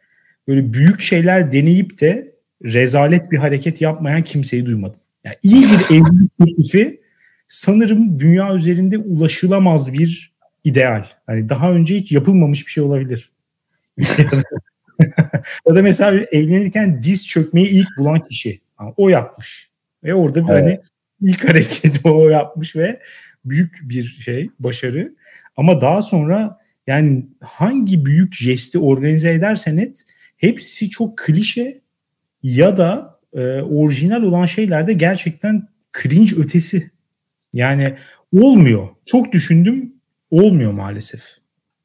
böyle 0.48 0.72
büyük 0.72 1.00
şeyler 1.00 1.52
deneyip 1.52 2.00
de 2.00 2.35
rezalet 2.64 3.32
bir 3.32 3.38
hareket 3.38 3.80
yapmayan 3.80 4.24
kimseyi 4.24 4.66
duymadım. 4.66 5.00
Yani 5.24 5.36
iyi 5.42 5.62
bir 5.62 5.96
evlilik 5.96 6.38
teklifi 6.38 7.00
sanırım 7.48 8.20
dünya 8.20 8.54
üzerinde 8.54 8.98
ulaşılamaz 8.98 9.92
bir 9.92 10.36
ideal. 10.64 11.06
Hani 11.26 11.48
daha 11.48 11.72
önce 11.72 11.96
hiç 11.96 12.12
yapılmamış 12.12 12.66
bir 12.66 12.70
şey 12.70 12.84
olabilir. 12.84 13.30
ya 15.66 15.74
da 15.74 15.82
mesela 15.82 16.24
evlenirken 16.32 17.02
diz 17.02 17.28
çökmeyi 17.28 17.68
ilk 17.68 17.88
bulan 17.98 18.22
kişi. 18.22 18.60
o 18.96 19.08
yapmış. 19.08 19.70
Ve 20.04 20.14
orada 20.14 20.48
bir 20.48 20.52
evet. 20.52 20.62
hani 20.62 20.80
ilk 21.30 21.48
hareketi 21.48 22.08
o 22.08 22.28
yapmış 22.28 22.76
ve 22.76 23.00
büyük 23.44 23.80
bir 23.82 24.04
şey, 24.04 24.50
başarı. 24.58 25.14
Ama 25.56 25.80
daha 25.80 26.02
sonra 26.02 26.58
yani 26.86 27.26
hangi 27.40 28.06
büyük 28.06 28.34
jesti 28.34 28.78
organize 28.78 29.32
edersen 29.32 29.76
et 29.76 30.04
hepsi 30.36 30.90
çok 30.90 31.18
klişe 31.18 31.80
ya 32.42 32.76
da 32.76 33.18
e, 33.32 33.40
orijinal 33.62 34.22
olan 34.22 34.46
şeylerde 34.46 34.92
gerçekten 34.92 35.68
cringe 36.02 36.36
ötesi. 36.36 36.90
Yani 37.54 37.94
olmuyor. 38.32 38.88
Çok 39.04 39.32
düşündüm 39.32 39.92
olmuyor 40.30 40.72
maalesef. 40.72 41.22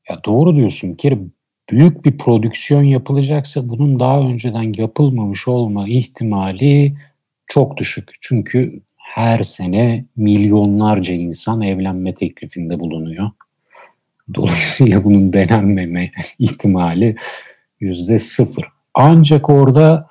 Ya 0.10 0.22
doğru 0.26 0.56
diyorsun 0.56 0.94
Kerim. 0.94 1.34
Büyük 1.72 2.06
bir 2.06 2.18
prodüksiyon 2.18 2.84
yapılacaksa 2.84 3.70
bunun 3.70 4.00
daha 4.00 4.20
önceden 4.20 4.74
yapılmamış 4.78 5.48
olma 5.48 5.88
ihtimali 5.88 6.96
çok 7.48 7.78
düşük. 7.78 8.10
Çünkü 8.22 8.82
her 8.98 9.44
sene 9.44 10.06
milyonlarca 10.16 11.14
insan 11.14 11.62
evlenme 11.62 12.14
teklifinde 12.14 12.80
bulunuyor. 12.80 13.30
Dolayısıyla 14.34 15.04
bunun 15.04 15.34
denenmeme 15.34 16.12
ihtimali 16.40 17.16
yüzde 17.80 18.20
sıfır. 18.20 18.66
Ancak 18.94 19.50
orada 19.50 20.08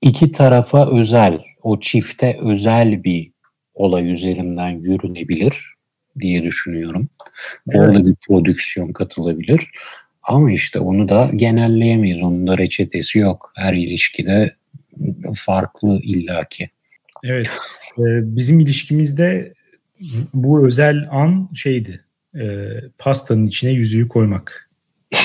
iki 0.00 0.32
tarafa 0.32 0.90
özel, 0.90 1.40
o 1.62 1.80
çifte 1.80 2.38
özel 2.42 3.04
bir 3.04 3.30
olay 3.74 4.12
üzerinden 4.12 4.70
yürünebilir 4.70 5.74
diye 6.20 6.42
düşünüyorum. 6.42 7.08
Orada 7.74 7.94
evet. 7.94 8.06
bir 8.06 8.14
prodüksiyon 8.14 8.92
katılabilir. 8.92 9.70
Ama 10.22 10.52
işte 10.52 10.78
onu 10.78 11.08
da 11.08 11.30
genelleyemeyiz. 11.36 12.22
Onun 12.22 12.46
da 12.46 12.58
reçetesi 12.58 13.18
yok. 13.18 13.52
Her 13.56 13.74
ilişkide 13.74 14.56
farklı 15.34 16.00
illaki. 16.02 16.70
Evet. 17.24 17.50
Ee, 17.98 18.02
bizim 18.36 18.60
ilişkimizde 18.60 19.52
bu 20.34 20.66
özel 20.66 21.08
an 21.10 21.48
şeydi. 21.54 22.04
E, 22.34 22.44
pastanın 22.98 23.46
içine 23.46 23.70
yüzüğü 23.70 24.08
koymak. 24.08 24.70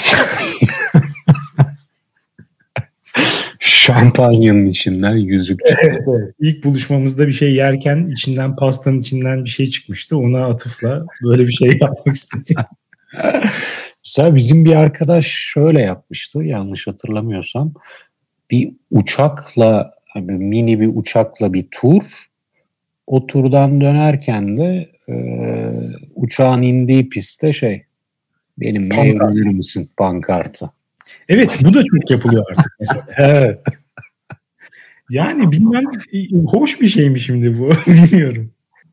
Şampanyanın 3.87 4.65
içinden 4.65 5.15
yüzük. 5.15 5.59
Evet, 5.65 6.05
evet. 6.09 6.31
İlk 6.39 6.63
buluşmamızda 6.63 7.27
bir 7.27 7.33
şey 7.33 7.53
yerken 7.53 8.07
içinden 8.07 8.55
pastanın 8.55 8.97
içinden 8.97 9.45
bir 9.45 9.49
şey 9.49 9.67
çıkmıştı. 9.67 10.17
Ona 10.17 10.45
atıfla 10.45 11.05
böyle 11.23 11.43
bir 11.47 11.51
şey 11.51 11.69
yapmak 11.81 12.15
istedim. 12.15 12.63
Mesela 14.05 14.35
bizim 14.35 14.65
bir 14.65 14.75
arkadaş 14.75 15.27
şöyle 15.27 15.81
yapmıştı 15.81 16.43
yanlış 16.43 16.87
hatırlamıyorsam. 16.87 17.73
Bir 18.51 18.71
uçakla 18.91 19.93
hani 20.07 20.31
mini 20.31 20.79
bir 20.79 20.91
uçakla 20.95 21.53
bir 21.53 21.67
tur. 21.71 22.03
O 23.07 23.27
turdan 23.27 23.81
dönerken 23.81 24.57
de 24.57 24.89
e, 25.09 25.15
uçağın 26.15 26.61
indiği 26.61 27.09
pistte 27.09 27.53
şey 27.53 27.83
benim 28.57 28.91
evlenir 28.91 29.53
misin 29.53 29.89
pankartı. 29.97 30.71
Evet 31.29 31.59
bu 31.63 31.73
da 31.73 31.83
çok 31.83 32.11
yapılıyor 32.11 32.45
artık 32.49 32.71
mesela. 32.79 33.05
evet. 33.17 33.59
Yani 35.09 35.51
bilmem 35.51 35.83
hoş 36.45 36.81
bir 36.81 36.87
şey 36.87 37.09
mi 37.09 37.19
şimdi 37.19 37.59
bu 37.59 37.69
bilmiyorum. 37.87 38.51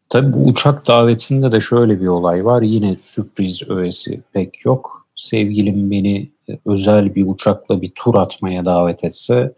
Tabii 0.09 0.33
bu 0.33 0.46
uçak 0.46 0.87
davetinde 0.87 1.53
de 1.53 1.61
şöyle 1.61 2.00
bir 2.00 2.07
olay 2.07 2.44
var. 2.44 2.62
Yine 2.62 2.96
sürpriz 2.98 3.62
öğesi 3.68 4.20
pek 4.33 4.64
yok. 4.64 5.07
Sevgilim 5.16 5.90
beni 5.90 6.31
özel 6.66 7.14
bir 7.14 7.27
uçakla 7.27 7.83
bir 7.83 7.92
tur 7.94 8.14
atmaya 8.14 8.64
davet 8.64 9.05
etse 9.05 9.53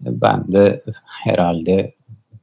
ben 0.00 0.52
de 0.52 0.82
herhalde 1.04 1.94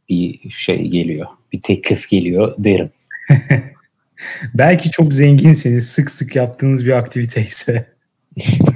bir 0.10 0.50
şey 0.50 0.88
geliyor. 0.88 1.28
Bir 1.54 1.62
teklif 1.62 2.10
geliyor 2.10 2.56
derim. 2.58 2.90
Belki 4.54 4.92
çok 4.92 5.14
zenginseniz 5.14 5.88
sık 5.88 6.12
sık 6.12 6.36
yaptığınız 6.36 6.86
bir 6.86 6.92
aktiviteyse. 6.92 7.88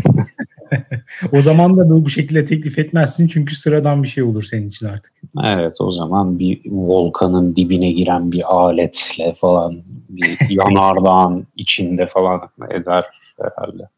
o 1.31 1.41
zaman 1.41 1.77
da 1.77 1.89
böyle 1.89 2.05
bu 2.05 2.09
şekilde 2.09 2.45
teklif 2.45 2.79
etmezsin 2.79 3.27
çünkü 3.27 3.55
sıradan 3.55 4.03
bir 4.03 4.07
şey 4.07 4.23
olur 4.23 4.43
senin 4.43 4.65
için 4.65 4.85
artık. 4.85 5.13
Evet 5.43 5.75
o 5.79 5.91
zaman 5.91 6.39
bir 6.39 6.61
volkanın 6.65 7.55
dibine 7.55 7.91
giren 7.91 8.31
bir 8.31 8.55
aletle 8.55 9.33
falan 9.33 9.83
bir 10.09 10.37
yanardağın 10.49 11.47
içinde 11.55 12.07
falan 12.07 12.41
eder 12.71 13.05
herhalde. 13.41 13.89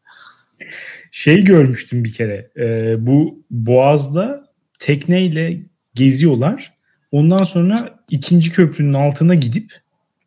Şey 1.10 1.44
görmüştüm 1.44 2.04
bir 2.04 2.12
kere 2.12 2.50
e, 2.58 2.96
bu 3.06 3.38
Boğaz'da 3.50 4.48
tekneyle 4.78 5.60
geziyorlar. 5.94 6.74
Ondan 7.12 7.44
sonra 7.44 7.98
ikinci 8.10 8.52
köprünün 8.52 8.94
altına 8.94 9.34
gidip 9.34 9.72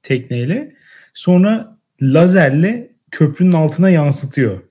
tekneyle 0.04 0.74
sonra 1.14 1.78
lazerle 2.02 2.92
köprünün 3.12 3.52
altına 3.52 3.90
yansıtıyor. 3.90 4.62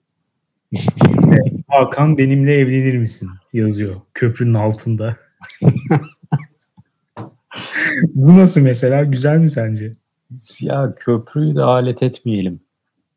Hakan 1.75 2.19
benimle 2.19 2.53
evlenir 2.53 2.99
misin 2.99 3.31
yazıyor 3.53 3.97
köprünün 4.15 4.55
altında. 4.55 5.17
Bu 8.15 8.39
nasıl 8.39 8.61
mesela? 8.61 9.05
Güzel 9.05 9.39
mi 9.39 9.51
sence? 9.51 9.93
Ya 10.61 10.95
köprüyü 10.95 11.57
de 11.57 11.63
alet 11.63 12.03
etmeyelim. 12.03 12.61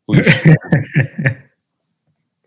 Bu 0.08 0.16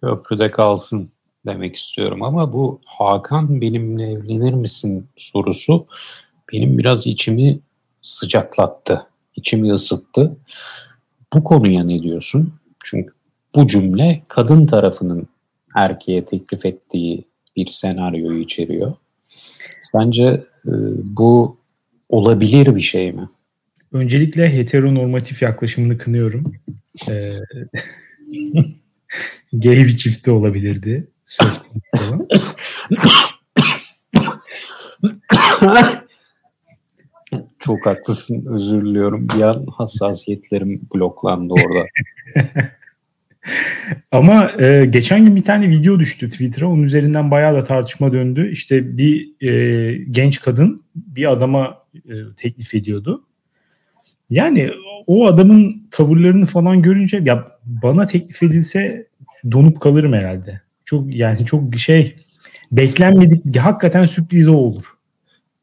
Köprüde 0.00 0.48
kalsın 0.48 1.10
demek 1.46 1.76
istiyorum 1.76 2.22
ama 2.22 2.52
bu 2.52 2.80
Hakan 2.86 3.60
benimle 3.60 4.12
evlenir 4.12 4.54
misin 4.54 5.08
sorusu 5.16 5.86
benim 6.52 6.78
biraz 6.78 7.06
içimi 7.06 7.60
sıcaklattı. 8.00 9.06
içimi 9.36 9.72
ısıttı. 9.72 10.36
Bu 11.32 11.44
konuya 11.44 11.84
ne 11.84 11.98
diyorsun? 11.98 12.54
Çünkü 12.84 13.12
bu 13.54 13.66
cümle 13.66 14.22
kadın 14.28 14.66
tarafının 14.66 15.28
erkeğe 15.76 16.24
teklif 16.24 16.66
ettiği 16.66 17.24
bir 17.56 17.66
senaryoyu 17.66 18.42
içeriyor. 18.42 18.92
Sence 19.92 20.24
e, 20.66 20.72
bu 21.04 21.58
olabilir 22.08 22.76
bir 22.76 22.80
şey 22.80 23.12
mi? 23.12 23.28
Öncelikle 23.92 24.56
heteronormatif 24.56 25.42
yaklaşımını 25.42 25.98
kınıyorum. 25.98 26.52
Ee, 27.08 27.32
gay 29.52 29.76
bir 29.76 29.96
çifte 29.96 30.30
olabilirdi. 30.30 31.08
Söz 31.24 31.58
konusu 31.58 32.26
Çok 37.58 37.86
haklısın. 37.86 38.46
Özür 38.46 38.84
diliyorum. 38.84 39.28
Bir 39.28 39.42
an 39.42 39.66
hassasiyetlerim 39.76 40.88
bloklandı 40.94 41.54
orada. 41.54 41.86
Ama 44.10 44.50
e, 44.58 44.86
geçen 44.86 45.24
gün 45.24 45.36
bir 45.36 45.44
tane 45.44 45.70
video 45.70 45.98
düştü 46.00 46.28
Twitter'a. 46.28 46.68
Onun 46.68 46.82
üzerinden 46.82 47.30
bayağı 47.30 47.54
da 47.54 47.64
tartışma 47.64 48.12
döndü. 48.12 48.50
İşte 48.50 48.98
bir 48.98 49.42
e, 49.46 50.04
genç 50.10 50.40
kadın 50.40 50.84
bir 50.94 51.30
adama 51.32 51.78
e, 51.94 52.14
teklif 52.36 52.74
ediyordu. 52.74 53.24
Yani 54.30 54.70
o 55.06 55.26
adamın 55.26 55.86
tavırlarını 55.90 56.46
falan 56.46 56.82
görünce 56.82 57.22
ya 57.24 57.48
bana 57.64 58.06
teklif 58.06 58.42
edilse 58.42 59.06
donup 59.52 59.80
kalırım 59.80 60.12
herhalde. 60.12 60.60
Çok 60.84 61.14
yani 61.14 61.46
çok 61.46 61.78
şey 61.78 62.16
beklenmedik 62.72 63.56
hakikaten 63.56 64.04
sürpriz 64.04 64.48
o 64.48 64.54
olur. 64.54 64.84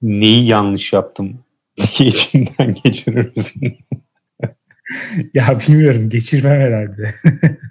Neyi 0.02 0.48
yanlış 0.48 0.94
yaptım? 0.94 1.40
İçinden 2.00 2.76
geçirir 2.84 3.32
misin? 3.36 3.78
ya 5.34 5.60
bilmiyorum 5.60 6.10
geçirmem 6.10 6.62
herhalde. 6.62 7.12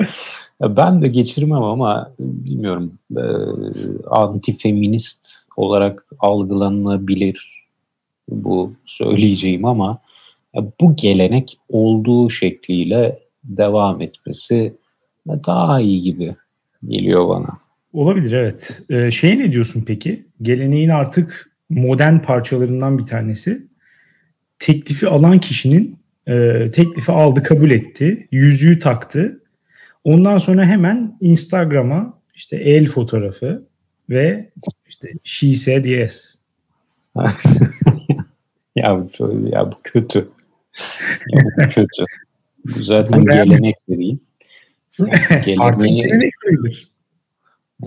ben 0.60 1.02
de 1.02 1.08
geçirmem 1.08 1.62
ama 1.62 2.12
bilmiyorum 2.18 2.92
e, 3.16 3.24
antifeminist 4.10 5.28
olarak 5.56 6.06
algılanabilir 6.18 7.66
bu 8.28 8.72
söyleyeceğim 8.84 9.64
ama 9.64 9.98
bu 10.80 10.96
gelenek 10.96 11.58
olduğu 11.68 12.30
şekliyle 12.30 13.18
devam 13.44 14.02
etmesi 14.02 14.74
daha 15.28 15.80
iyi 15.80 16.02
gibi 16.02 16.36
geliyor 16.88 17.28
bana. 17.28 17.58
Olabilir 17.92 18.32
evet. 18.32 18.82
Ee, 18.90 19.10
şeye 19.10 19.38
ne 19.38 19.52
diyorsun 19.52 19.84
peki? 19.86 20.24
Geleneğin 20.42 20.88
artık 20.88 21.50
modern 21.70 22.18
parçalarından 22.18 22.98
bir 22.98 23.06
tanesi. 23.06 23.66
Teklifi 24.58 25.08
alan 25.08 25.38
kişinin 25.38 25.98
e, 26.26 26.70
teklifi 26.70 27.12
aldı, 27.12 27.42
kabul 27.42 27.70
etti, 27.70 28.28
yüzüğü 28.30 28.78
taktı. 28.78 29.40
Ondan 30.06 30.38
sonra 30.38 30.64
hemen 30.64 31.16
Instagram'a 31.20 32.18
işte 32.34 32.56
el 32.56 32.86
fotoğrafı 32.86 33.66
ve 34.10 34.50
işte 34.88 35.08
she 35.24 35.54
said 35.54 35.84
yes. 35.84 36.34
ya, 38.76 39.04
bu, 39.20 39.48
ya 39.52 39.72
bu 39.72 39.76
kötü. 39.82 40.28
Ya 41.32 41.40
bu 41.44 41.70
kötü. 41.70 42.04
Bu 42.64 42.82
zaten 42.82 43.24
gelenek 43.24 43.76
değil. 43.88 44.18
Geleneği, 45.44 46.30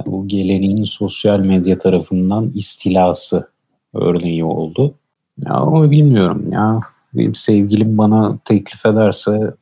bu 0.06 0.28
geleneğin 0.28 0.84
sosyal 0.84 1.40
medya 1.40 1.78
tarafından 1.78 2.52
istilası 2.56 3.50
örneği 3.94 4.44
oldu. 4.44 4.96
Ya 5.46 5.54
ama 5.54 5.92
bilmiyorum 5.92 6.52
ya. 6.52 6.80
Benim 7.14 7.36
sevgilim 7.36 7.98
bana 7.98 8.38
teklif 8.46 8.86
ederse 8.86 9.54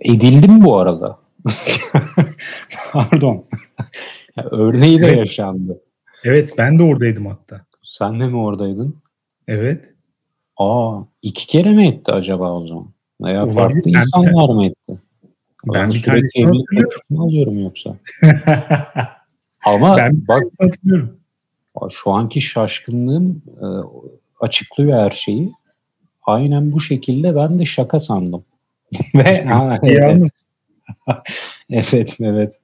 edildim 0.00 0.64
bu 0.64 0.76
arada. 0.76 1.25
Pardon. 2.92 3.44
ya, 4.36 4.44
örneği 4.50 5.00
de 5.00 5.06
evet. 5.06 5.18
yaşandı. 5.18 5.80
Evet 6.24 6.54
ben 6.58 6.78
de 6.78 6.82
oradaydım 6.82 7.26
hatta. 7.26 7.66
Sen 7.82 8.20
de 8.20 8.26
mi 8.26 8.36
oradaydın? 8.36 8.96
Evet. 9.48 9.94
Aa 10.56 11.00
iki 11.22 11.46
kere 11.46 11.72
mi 11.72 11.88
etti 11.88 12.12
acaba 12.12 12.52
o 12.52 12.66
zaman? 12.66 12.88
Veya 13.20 13.46
farklı 13.46 13.80
ben 13.86 13.90
insanlar 13.90 14.54
mı 14.54 14.66
etti? 14.66 14.98
Ben 15.66 15.88
bir 15.88 15.94
sürekli 15.94 16.40
evlilik 16.42 16.92
alıyorum 17.18 17.62
yoksa? 17.62 17.96
Ama 19.66 19.96
ben 19.96 20.16
bak 20.28 20.42
hatırlıyorum. 20.60 21.16
Şu 21.90 22.10
anki 22.10 22.40
şaşkınlığım 22.40 23.42
e, 23.46 23.66
açıklıyor 24.40 24.98
her 24.98 25.10
şeyi. 25.10 25.52
Aynen 26.22 26.72
bu 26.72 26.80
şekilde 26.80 27.36
ben 27.36 27.58
de 27.58 27.64
şaka 27.64 28.00
sandım. 28.00 28.44
Ve 29.14 29.44
ha, 29.44 29.78
evet. 29.82 30.30
evet 31.70 32.16
evet 32.20 32.60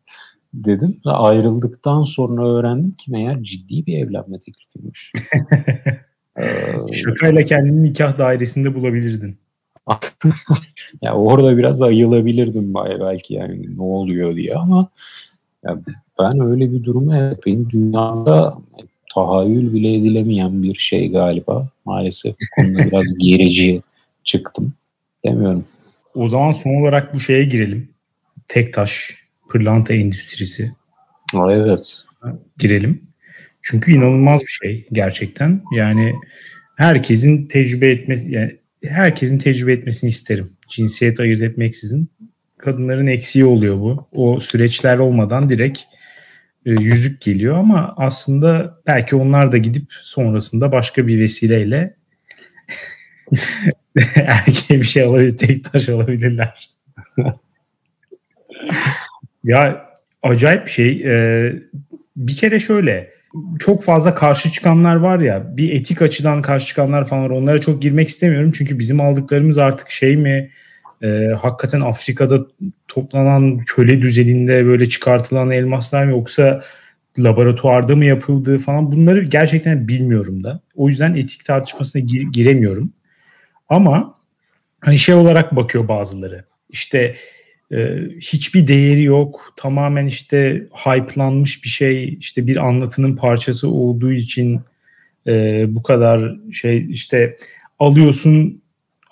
dedim. 0.55 1.01
Ayrıldıktan 1.05 2.03
sonra 2.03 2.49
öğrendim 2.49 2.91
ki 2.91 3.11
meğer 3.11 3.43
ciddi 3.43 3.87
bir 3.87 3.99
evlenme 3.99 4.39
teklifiymiş. 4.39 5.13
ee, 6.39 6.93
Şakayla 6.93 7.45
kendini 7.45 7.83
nikah 7.83 8.19
dairesinde 8.19 8.75
bulabilirdin. 8.75 9.37
ya 11.03 11.15
orada 11.15 11.57
biraz 11.57 11.83
ayılabilirdim 11.83 12.75
belki 12.75 13.35
yani 13.35 13.77
ne 13.77 13.83
oluyor 13.83 14.37
diye 14.37 14.55
ama 14.55 14.89
ya 15.65 15.79
ben 16.19 16.41
öyle 16.41 16.73
bir 16.73 16.85
durumu 16.85 17.17
evet 17.17 17.47
benim 17.47 17.71
dünyamda 17.71 18.59
tahayyül 19.15 19.73
bile 19.73 19.95
edilemeyen 19.95 20.63
bir 20.63 20.75
şey 20.75 21.11
galiba. 21.11 21.69
Maalesef 21.85 22.37
konuda 22.57 22.79
biraz 22.87 23.19
gerici 23.19 23.83
çıktım. 24.25 24.73
Demiyorum. 25.25 25.65
O 26.15 26.29
zaman 26.29 26.51
son 26.51 26.83
olarak 26.83 27.15
bu 27.15 27.21
şeye 27.21 27.45
girelim. 27.45 27.89
Tek 28.53 28.73
taş, 28.73 29.17
pırlanta 29.49 29.95
endüstrisi. 29.95 30.73
Aa, 31.35 31.53
evet. 31.53 31.97
Girelim. 32.59 33.03
Çünkü 33.63 33.93
inanılmaz 33.93 34.41
bir 34.41 34.59
şey 34.63 34.87
gerçekten. 34.93 35.63
Yani 35.75 36.15
herkesin 36.77 37.47
tecrübe 37.47 37.91
etmesi, 37.91 38.33
yani 38.33 38.59
herkesin 38.85 39.39
tecrübe 39.39 39.73
etmesini 39.73 40.11
isterim. 40.11 40.51
Cinsiyet 40.69 41.21
ayırt 41.21 41.43
etmeksizin. 41.43 42.11
Kadınların 42.59 43.07
eksiği 43.07 43.45
oluyor 43.45 43.81
bu. 43.81 44.09
O 44.13 44.41
süreçler 44.41 44.99
olmadan 44.99 45.49
direkt 45.49 45.79
e, 46.67 46.71
yüzük 46.71 47.21
geliyor 47.23 47.57
ama 47.57 47.95
aslında 47.97 48.81
belki 48.87 49.17
onlar 49.17 49.53
da 49.53 49.59
gidip 49.59 49.87
sonrasında 50.03 50.73
başka 50.73 51.07
bir 51.07 51.19
vesileyle 51.19 51.97
erkeğe 54.17 54.81
bir 54.81 54.87
şey 54.87 55.03
alabilir, 55.03 55.37
tek 55.37 55.73
taş 55.73 55.89
alabilirler. 55.89 56.71
ya 59.45 59.87
acayip 60.23 60.67
bir 60.67 60.71
şey. 60.71 61.03
Ee, 61.05 61.53
bir 62.17 62.37
kere 62.37 62.59
şöyle 62.59 63.13
çok 63.59 63.85
fazla 63.85 64.15
karşı 64.15 64.53
çıkanlar 64.53 64.97
var 64.97 65.21
ya 65.21 65.57
bir 65.57 65.73
etik 65.73 66.03
açıdan 66.03 66.43
karşı 66.43 66.67
çıkanlar 66.67 67.09
falan 67.09 67.25
var. 67.25 67.31
Onlara 67.31 67.61
çok 67.61 67.83
girmek 67.83 68.09
istemiyorum 68.09 68.53
çünkü 68.55 68.79
bizim 68.79 69.01
aldıklarımız 69.01 69.59
artık 69.59 69.91
şey 69.91 70.17
mi 70.17 70.51
e, 71.03 71.29
hakikaten 71.41 71.81
Afrika'da 71.81 72.47
toplanan 72.89 73.59
köle 73.59 74.03
düzeninde 74.03 74.67
böyle 74.67 74.89
çıkartılan 74.89 75.51
elmaslar 75.51 76.05
mı 76.05 76.11
yoksa 76.11 76.63
laboratuvarda 77.19 77.97
mı 77.97 78.05
yapıldığı 78.05 78.59
falan 78.59 78.93
bunları 78.93 79.23
gerçekten 79.25 79.89
bilmiyorum 79.89 80.45
da. 80.45 80.61
O 80.75 80.89
yüzden 80.89 81.15
etik 81.15 81.45
tartışmasına 81.45 82.03
gir, 82.03 82.23
giremiyorum. 82.23 82.93
Ama 83.69 84.15
hani 84.81 84.99
şey 84.99 85.15
olarak 85.15 85.57
bakıyor 85.57 85.89
bazıları. 85.89 86.45
İşte 86.71 87.17
e, 87.73 88.09
hiçbir 88.21 88.69
değeri 88.69 89.03
yok. 89.03 89.53
Tamamen 89.57 90.07
işte 90.07 90.67
hype'lanmış 90.73 91.65
bir 91.65 91.69
şey. 91.69 92.15
işte 92.15 92.47
bir 92.47 92.57
anlatının 92.57 93.17
parçası 93.17 93.69
olduğu 93.69 94.13
için 94.13 94.61
e, 95.27 95.65
bu 95.69 95.83
kadar 95.83 96.37
şey 96.53 96.91
işte 96.91 97.37
alıyorsun 97.79 98.63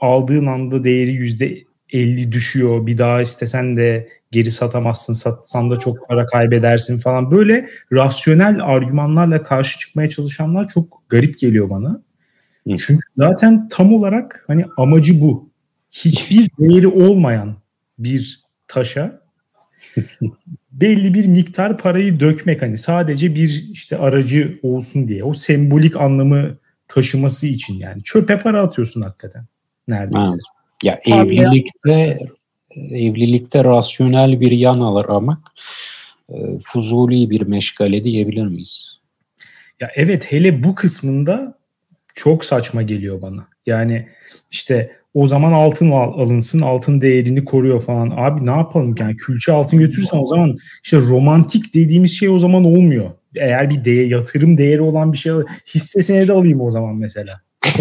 aldığın 0.01 0.46
anda 0.46 0.85
değeri 0.85 1.11
yüzde 1.11 1.59
50 1.92 2.33
düşüyor. 2.33 2.87
Bir 2.87 2.99
daha 2.99 3.23
istesen 3.23 3.77
de 3.77 4.09
geri 4.31 4.51
satamazsın. 4.51 5.14
Satsan 5.14 5.70
da 5.70 5.77
çok 5.77 6.09
para 6.09 6.27
kaybedersin 6.27 6.99
falan. 6.99 7.31
Böyle 7.31 7.68
rasyonel 7.92 8.64
argümanlarla 8.64 9.42
karşı 9.42 9.79
çıkmaya 9.79 10.09
çalışanlar 10.09 10.68
çok 10.68 11.03
garip 11.09 11.38
geliyor 11.38 11.70
bana. 11.70 12.03
Çünkü 12.68 13.01
zaten 13.16 13.68
tam 13.68 13.92
olarak 13.92 14.44
hani 14.46 14.64
amacı 14.77 15.20
bu. 15.20 15.51
Hiçbir 15.90 16.51
değeri 16.59 16.88
olmayan 16.88 17.57
bir 17.99 18.40
taşa 18.70 19.20
belli 20.72 21.14
bir 21.14 21.26
miktar 21.26 21.78
parayı 21.78 22.20
dökmek 22.20 22.62
hani 22.62 22.78
sadece 22.78 23.35
bir 23.35 23.68
işte 23.72 23.98
aracı 23.98 24.59
olsun 24.62 25.09
diye 25.09 25.24
o 25.24 25.35
sembolik 25.35 25.96
anlamı 25.96 26.59
taşıması 26.88 27.46
için 27.46 27.74
yani 27.74 28.02
çöpe 28.02 28.38
para 28.38 28.62
atıyorsun 28.62 29.02
hakikaten 29.02 29.44
neredeyse. 29.88 30.30
Ha. 30.30 30.61
Ya 30.83 31.00
evlilikte 31.06 32.18
evlilikte 32.76 33.64
rasyonel 33.64 34.40
bir 34.40 34.50
yan 34.50 34.80
aramak 34.80 35.38
e, 36.28 36.35
fuzuli 36.62 37.30
bir 37.30 37.40
meşgale 37.40 38.04
diyebilir 38.04 38.46
miyiz? 38.46 38.98
Ya 39.80 39.90
evet 39.94 40.33
hele 40.33 40.62
bu 40.64 40.74
kısmında 40.74 41.59
çok 42.14 42.44
saçma 42.44 42.83
geliyor 42.83 43.22
bana. 43.22 43.48
Yani 43.66 44.09
işte 44.50 45.00
o 45.14 45.27
zaman 45.27 45.53
altın 45.53 45.90
alınsın, 45.90 46.61
altın 46.61 47.01
değerini 47.01 47.44
koruyor 47.44 47.81
falan. 47.81 48.12
Abi 48.16 48.46
ne 48.46 48.51
yapalım 48.51 48.94
yani 48.99 49.16
külçe 49.16 49.53
altın 49.53 49.79
götürürsen 49.79 50.18
o 50.18 50.27
zaman 50.27 50.59
işte 50.85 50.99
romantik 50.99 51.75
dediğimiz 51.75 52.18
şey 52.18 52.29
o 52.29 52.38
zaman 52.38 52.64
olmuyor. 52.64 53.11
Eğer 53.37 53.70
bir 53.70 53.85
değer, 53.85 54.05
yatırım 54.05 54.59
değeri 54.59 54.81
olan 54.81 55.12
bir 55.12 55.18
şey 55.18 55.33
hisse 55.75 56.03
senedi 56.03 56.33
alayım 56.33 56.61
o 56.61 56.70
zaman 56.70 56.96
mesela. 56.96 57.40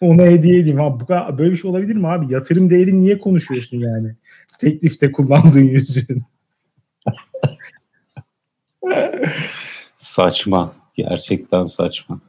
Ona 0.00 0.22
hediye 0.22 0.58
edeyim. 0.58 0.80
Abi, 0.80 1.00
bu 1.00 1.06
kadar, 1.06 1.38
böyle 1.38 1.50
bir 1.50 1.56
şey 1.56 1.70
olabilir 1.70 1.96
mi 1.96 2.08
abi? 2.08 2.32
Yatırım 2.32 2.70
değeri 2.70 3.00
niye 3.00 3.18
konuşuyorsun 3.18 3.78
yani? 3.78 4.14
Teklifte 4.60 5.12
kullandığın 5.12 5.60
yüzün. 5.68 6.22
saçma. 9.98 10.72
Gerçekten 10.94 11.64
saçma. 11.64 12.20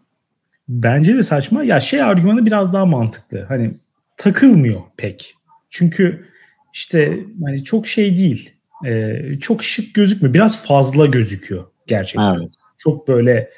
Bence 0.70 1.16
de 1.16 1.24
saçma. 1.24 1.64
Ya 1.64 1.80
şey 1.80 2.02
argümanı 2.02 2.46
biraz 2.46 2.74
daha 2.74 2.86
mantıklı. 2.86 3.46
Hani 3.48 3.72
takılmıyor 4.18 4.82
pek. 4.98 5.36
Çünkü 5.70 6.26
işte 6.74 7.20
hani 7.46 7.64
çok 7.64 7.88
şey 7.88 8.18
değil. 8.18 8.54
E, 8.86 9.22
çok 9.40 9.64
şık 9.64 9.96
gözükmüyor. 9.96 10.34
Biraz 10.34 10.66
fazla 10.66 11.06
gözüküyor 11.06 11.66
gerçekten. 11.88 12.40
Evet. 12.40 12.52
Çok 12.78 13.08
böyle 13.08 13.50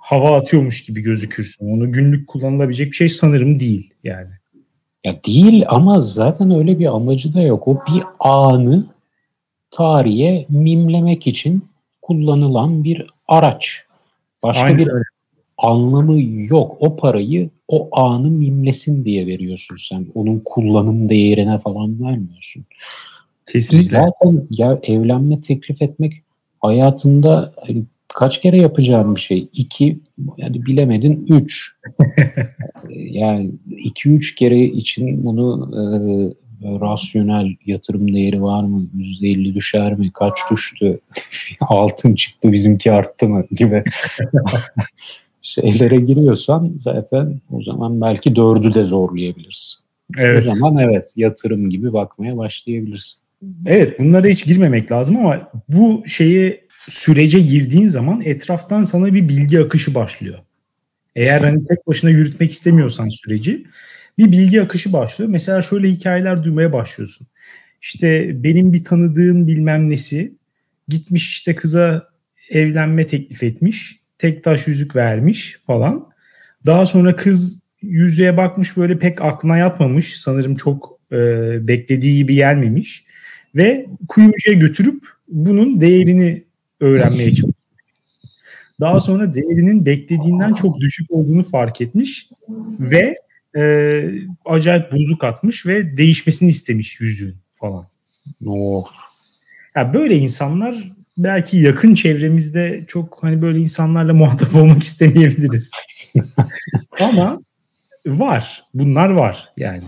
hava 0.00 0.36
atıyormuş 0.38 0.84
gibi 0.84 1.00
gözükürsün. 1.00 1.66
Onu 1.66 1.92
günlük 1.92 2.28
kullanılabilecek 2.28 2.90
bir 2.90 2.96
şey 2.96 3.08
sanırım 3.08 3.60
değil 3.60 3.94
yani. 4.04 4.30
Ya 5.04 5.24
değil 5.26 5.64
ama 5.68 6.00
zaten 6.00 6.50
öyle 6.50 6.78
bir 6.78 6.86
amacı 6.86 7.34
da 7.34 7.42
yok. 7.42 7.68
O 7.68 7.74
bir 7.74 8.02
anı 8.20 8.86
tarihe 9.70 10.46
mimlemek 10.48 11.26
için 11.26 11.68
kullanılan 12.02 12.84
bir 12.84 13.06
araç. 13.28 13.84
Başka 14.42 14.64
Aynen 14.64 14.78
bir 14.78 14.92
öyle. 14.92 15.04
Anlamı 15.62 16.22
yok. 16.50 16.76
O 16.80 16.96
parayı 16.96 17.50
o 17.68 18.00
anı 18.00 18.30
mimlesin 18.30 19.04
diye 19.04 19.26
veriyorsun 19.26 19.76
sen. 19.76 20.06
Onun 20.14 20.42
kullanım 20.44 21.08
değerine 21.08 21.58
falan 21.58 22.04
vermiyorsun. 22.04 22.64
Kesinlikle. 23.46 23.88
Zaten 23.88 24.46
ya 24.50 24.80
evlenme 24.82 25.40
teklif 25.40 25.82
etmek 25.82 26.22
hayatında 26.60 27.52
hani 27.66 27.82
kaç 28.08 28.40
kere 28.40 28.56
yapacağım 28.56 29.14
bir 29.14 29.20
şey? 29.20 29.48
İki, 29.52 29.98
yani 30.36 30.66
bilemedin 30.66 31.26
üç. 31.28 31.72
yani 32.90 33.50
iki 33.70 34.08
üç 34.08 34.34
kere 34.34 34.64
için 34.64 35.24
bunu 35.24 35.70
e, 35.74 35.80
rasyonel 36.80 37.56
yatırım 37.66 38.14
değeri 38.14 38.42
var 38.42 38.64
mı? 38.64 38.86
Yüzde 38.96 39.28
elli 39.28 39.54
düşer 39.54 39.94
mi? 39.94 40.10
Kaç 40.14 40.38
düştü? 40.50 41.00
Altın 41.60 42.14
çıktı 42.14 42.52
bizimki 42.52 42.92
arttı 42.92 43.28
mı? 43.28 43.44
Gibi 43.50 43.84
şeylere 45.42 45.96
giriyorsan 45.96 46.74
zaten 46.78 47.40
o 47.50 47.62
zaman 47.62 48.00
belki 48.00 48.36
dördü 48.36 48.74
de 48.74 48.84
zorlayabilirsin. 48.84 49.82
Evet. 50.18 50.46
O 50.46 50.50
zaman 50.50 50.84
evet 50.84 51.12
yatırım 51.16 51.70
gibi 51.70 51.92
bakmaya 51.92 52.36
başlayabilirsin. 52.36 53.20
Evet 53.66 53.98
bunlara 54.00 54.26
hiç 54.26 54.46
girmemek 54.46 54.92
lazım 54.92 55.16
ama 55.16 55.50
bu 55.68 56.02
şeyi 56.06 56.60
sürece 56.88 57.40
girdiğin 57.40 57.88
zaman 57.88 58.20
etraftan 58.24 58.82
sana 58.82 59.14
bir 59.14 59.28
bilgi 59.28 59.60
akışı 59.60 59.94
başlıyor. 59.94 60.38
Eğer 61.16 61.40
hani 61.40 61.64
tek 61.64 61.86
başına 61.86 62.10
yürütmek 62.10 62.50
istemiyorsan 62.50 63.08
süreci 63.08 63.64
bir 64.18 64.32
bilgi 64.32 64.62
akışı 64.62 64.92
başlıyor. 64.92 65.30
Mesela 65.30 65.62
şöyle 65.62 65.90
hikayeler 65.90 66.44
duymaya 66.44 66.72
başlıyorsun. 66.72 67.26
İşte 67.82 68.30
benim 68.44 68.72
bir 68.72 68.82
tanıdığım 68.82 69.46
bilmem 69.46 69.90
nesi 69.90 70.32
gitmiş 70.88 71.28
işte 71.28 71.54
kıza 71.54 72.08
evlenme 72.50 73.06
teklif 73.06 73.42
etmiş. 73.42 74.01
Tek 74.22 74.44
taş 74.44 74.66
yüzük 74.66 74.96
vermiş 74.96 75.58
falan. 75.66 76.08
Daha 76.66 76.86
sonra 76.86 77.16
kız 77.16 77.62
yüzüğe 77.82 78.36
bakmış 78.36 78.76
böyle 78.76 78.98
pek 78.98 79.22
aklına 79.22 79.56
yatmamış. 79.56 80.20
Sanırım 80.20 80.56
çok 80.56 80.98
e, 81.12 81.16
beklediği 81.68 82.16
gibi 82.16 82.34
gelmemiş. 82.34 83.04
Ve 83.54 83.86
kuyumcuya 84.08 84.58
götürüp 84.58 85.04
bunun 85.28 85.80
değerini 85.80 86.44
öğrenmeye 86.80 87.30
çalışıyor. 87.34 87.54
Daha 88.80 89.00
sonra 89.00 89.32
değerinin 89.32 89.86
beklediğinden 89.86 90.54
çok 90.54 90.80
düşük 90.80 91.10
olduğunu 91.10 91.42
fark 91.42 91.80
etmiş 91.80 92.28
ve 92.80 93.16
e, 93.56 94.02
acayip 94.44 94.92
bozuk 94.92 95.24
atmış 95.24 95.66
ve 95.66 95.96
değişmesini 95.96 96.48
istemiş 96.48 97.00
yüzüğün 97.00 97.36
falan. 97.54 97.86
Oh. 98.46 98.86
Ya 99.76 99.94
böyle 99.94 100.16
insanlar 100.16 100.92
belki 101.18 101.56
yakın 101.56 101.94
çevremizde 101.94 102.84
çok 102.88 103.18
hani 103.22 103.42
böyle 103.42 103.58
insanlarla 103.58 104.14
muhatap 104.14 104.54
olmak 104.54 104.82
istemeyebiliriz. 104.82 105.72
Ama 107.00 107.40
var. 108.06 108.64
Bunlar 108.74 109.10
var 109.10 109.52
yani. 109.56 109.82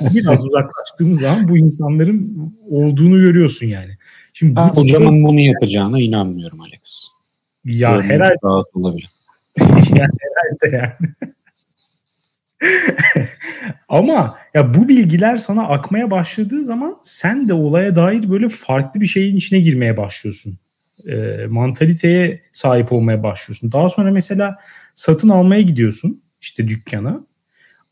Biraz 0.00 0.44
uzaklaştığımız 0.44 1.20
zaman 1.20 1.48
bu 1.48 1.58
insanların 1.58 2.52
olduğunu 2.70 3.20
görüyorsun 3.20 3.66
yani. 3.66 3.96
Şimdi 4.32 4.56
ben 4.56 4.68
bu 4.68 4.76
hocamın 4.76 5.06
çıkıyor... 5.06 5.28
bunu 5.28 5.40
yapacağına 5.40 6.00
inanmıyorum 6.00 6.60
Alex. 6.60 7.06
Ya 7.64 7.90
Görünüm 7.90 8.10
herhalde. 8.10 8.46
olabilir. 8.74 9.10
ya 9.96 10.08
herhalde 10.20 10.76
yani. 10.76 10.92
Ama 13.88 14.38
ya 14.54 14.74
bu 14.74 14.88
bilgiler 14.88 15.38
sana 15.38 15.68
akmaya 15.68 16.10
başladığı 16.10 16.64
zaman 16.64 16.96
sen 17.02 17.48
de 17.48 17.54
olaya 17.54 17.94
dair 17.94 18.30
böyle 18.30 18.48
farklı 18.48 19.00
bir 19.00 19.06
şeyin 19.06 19.36
içine 19.36 19.60
girmeye 19.60 19.96
başlıyorsun. 19.96 20.58
E, 21.08 21.46
mantaliteye 21.48 22.42
sahip 22.52 22.92
olmaya 22.92 23.22
başlıyorsun. 23.22 23.72
Daha 23.72 23.90
sonra 23.90 24.10
mesela 24.10 24.56
satın 24.94 25.28
almaya 25.28 25.62
gidiyorsun 25.62 26.22
işte 26.40 26.68
dükkana. 26.68 27.26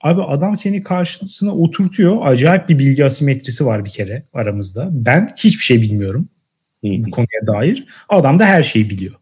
Abi 0.01 0.23
adam 0.23 0.57
seni 0.57 0.83
karşısına 0.83 1.55
oturtuyor. 1.55 2.27
Acayip 2.27 2.69
bir 2.69 2.79
bilgi 2.79 3.05
asimetrisi 3.05 3.67
var 3.67 3.85
bir 3.85 3.91
kere 3.91 4.23
aramızda. 4.33 4.89
Ben 4.93 5.33
hiçbir 5.37 5.65
şey 5.65 5.83
bilmiyorum 5.83 6.29
bu 6.83 7.11
konuya 7.11 7.47
dair. 7.47 7.87
Adam 8.09 8.39
da 8.39 8.47
her 8.47 8.63
şeyi 8.63 8.91
biliyor. 8.91 9.15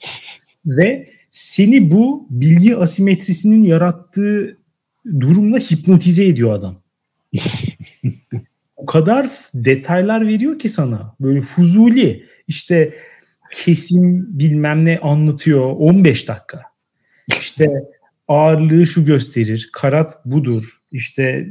Ve 0.66 1.08
seni 1.30 1.90
bu 1.90 2.26
bilgi 2.30 2.76
asimetrisinin 2.76 3.64
yarattığı 3.64 4.56
durumla 5.20 5.58
hipnotize 5.58 6.24
ediyor 6.24 6.52
adam. 6.52 6.82
o 8.76 8.86
kadar 8.86 9.30
detaylar 9.54 10.26
veriyor 10.26 10.58
ki 10.58 10.68
sana. 10.68 11.14
Böyle 11.20 11.40
fuzuli. 11.40 12.26
İşte 12.48 12.94
kesim 13.52 14.26
bilmem 14.38 14.84
ne 14.84 14.98
anlatıyor 14.98 15.74
15 15.78 16.28
dakika. 16.28 16.62
İşte 17.40 17.68
ağırlığı 18.28 18.86
şu 18.86 19.04
gösterir. 19.04 19.68
Karat 19.72 20.26
budur. 20.26 20.80
İşte 20.92 21.46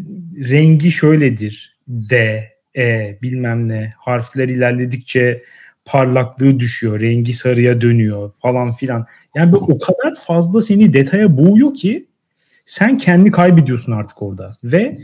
rengi 0.50 0.92
şöyledir. 0.92 1.78
D, 1.88 2.44
E 2.78 3.18
bilmem 3.22 3.70
ne. 3.70 3.94
Harfler 3.98 4.50
ilerledikçe 4.50 5.42
parlaklığı 5.86 6.60
düşüyor. 6.60 7.00
Rengi 7.00 7.34
sarıya 7.34 7.82
dönüyor 7.82 8.32
falan 8.42 8.74
filan. 8.74 9.06
Yani 9.36 9.56
o 9.56 9.80
kadar 9.80 10.16
fazla 10.28 10.62
seni 10.62 10.94
detaya 10.94 11.38
boğuyor 11.38 11.74
ki 11.74 12.06
sen 12.66 12.98
kendi 12.98 13.32
kaybediyorsun 13.32 13.92
artık 13.92 14.22
orada. 14.22 14.58
Ve 14.64 14.98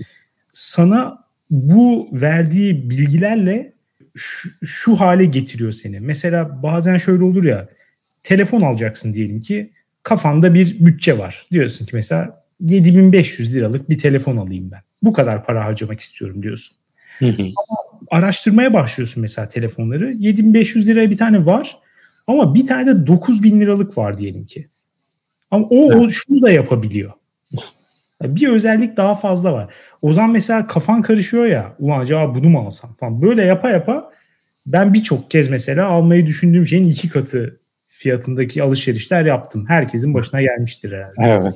sana 0.54 1.24
bu 1.52 2.10
verdiği 2.12 2.89
bilgilerle 2.89 3.74
şu, 4.15 4.50
şu 4.63 4.95
hale 4.95 5.26
getiriyor 5.26 5.71
seni. 5.71 6.00
Mesela 6.00 6.63
bazen 6.63 6.97
şöyle 6.97 7.24
olur 7.24 7.43
ya 7.43 7.67
telefon 8.24 8.62
alacaksın 8.62 9.13
diyelim 9.13 9.41
ki 9.41 9.71
kafanda 10.04 10.54
bir 10.54 10.86
bütçe 10.86 11.17
var. 11.17 11.45
Diyorsun 11.52 11.86
ki 11.86 11.95
mesela 11.95 12.43
7500 12.60 13.56
liralık 13.56 13.89
bir 13.89 13.97
telefon 13.97 14.38
alayım 14.38 14.71
ben. 14.71 14.82
Bu 15.04 15.13
kadar 15.13 15.45
para 15.45 15.65
harcamak 15.65 16.00
istiyorum 16.00 16.43
diyorsun. 16.43 16.78
Ama 17.39 18.02
araştırmaya 18.12 18.74
başlıyorsun 18.74 19.21
mesela 19.21 19.47
telefonları. 19.47 20.12
7500 20.12 20.88
liraya 20.88 21.10
bir 21.10 21.17
tane 21.17 21.45
var 21.45 21.78
ama 22.28 22.56
bir 22.56 22.65
tane 22.65 22.88
de 22.88 23.08
9000 23.08 23.62
liralık 23.62 23.97
var 23.97 24.17
diyelim 24.17 24.45
ki. 24.45 24.67
Ama 25.52 25.67
o, 25.69 25.93
o 25.93 26.10
şunu 26.10 26.41
da 26.41 26.52
yapabiliyor. 26.52 27.12
Bir 28.23 28.49
özellik 28.49 28.97
daha 28.97 29.15
fazla 29.15 29.53
var. 29.53 29.73
O 30.01 30.12
zaman 30.12 30.29
mesela 30.29 30.67
kafan 30.67 31.01
karışıyor 31.01 31.45
ya. 31.45 31.75
Ulan 31.79 31.99
acaba 31.99 32.36
bunu 32.36 32.49
mu 32.49 32.60
alsam 32.60 32.93
falan. 32.99 33.21
Böyle 33.21 33.45
yapa 33.45 33.69
yapa 33.69 34.12
ben 34.65 34.93
birçok 34.93 35.31
kez 35.31 35.49
mesela 35.49 35.88
almayı 35.88 36.25
düşündüğüm 36.25 36.67
şeyin 36.67 36.86
iki 36.86 37.10
katı 37.10 37.60
fiyatındaki 37.88 38.63
alışverişler 38.63 39.25
yaptım. 39.25 39.65
Herkesin 39.67 40.13
başına 40.13 40.41
gelmiştir 40.41 40.91
herhalde. 40.91 41.43
Evet. 41.43 41.53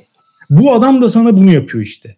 Bu 0.50 0.74
adam 0.74 1.02
da 1.02 1.08
sana 1.08 1.36
bunu 1.36 1.52
yapıyor 1.52 1.84
işte. 1.84 2.16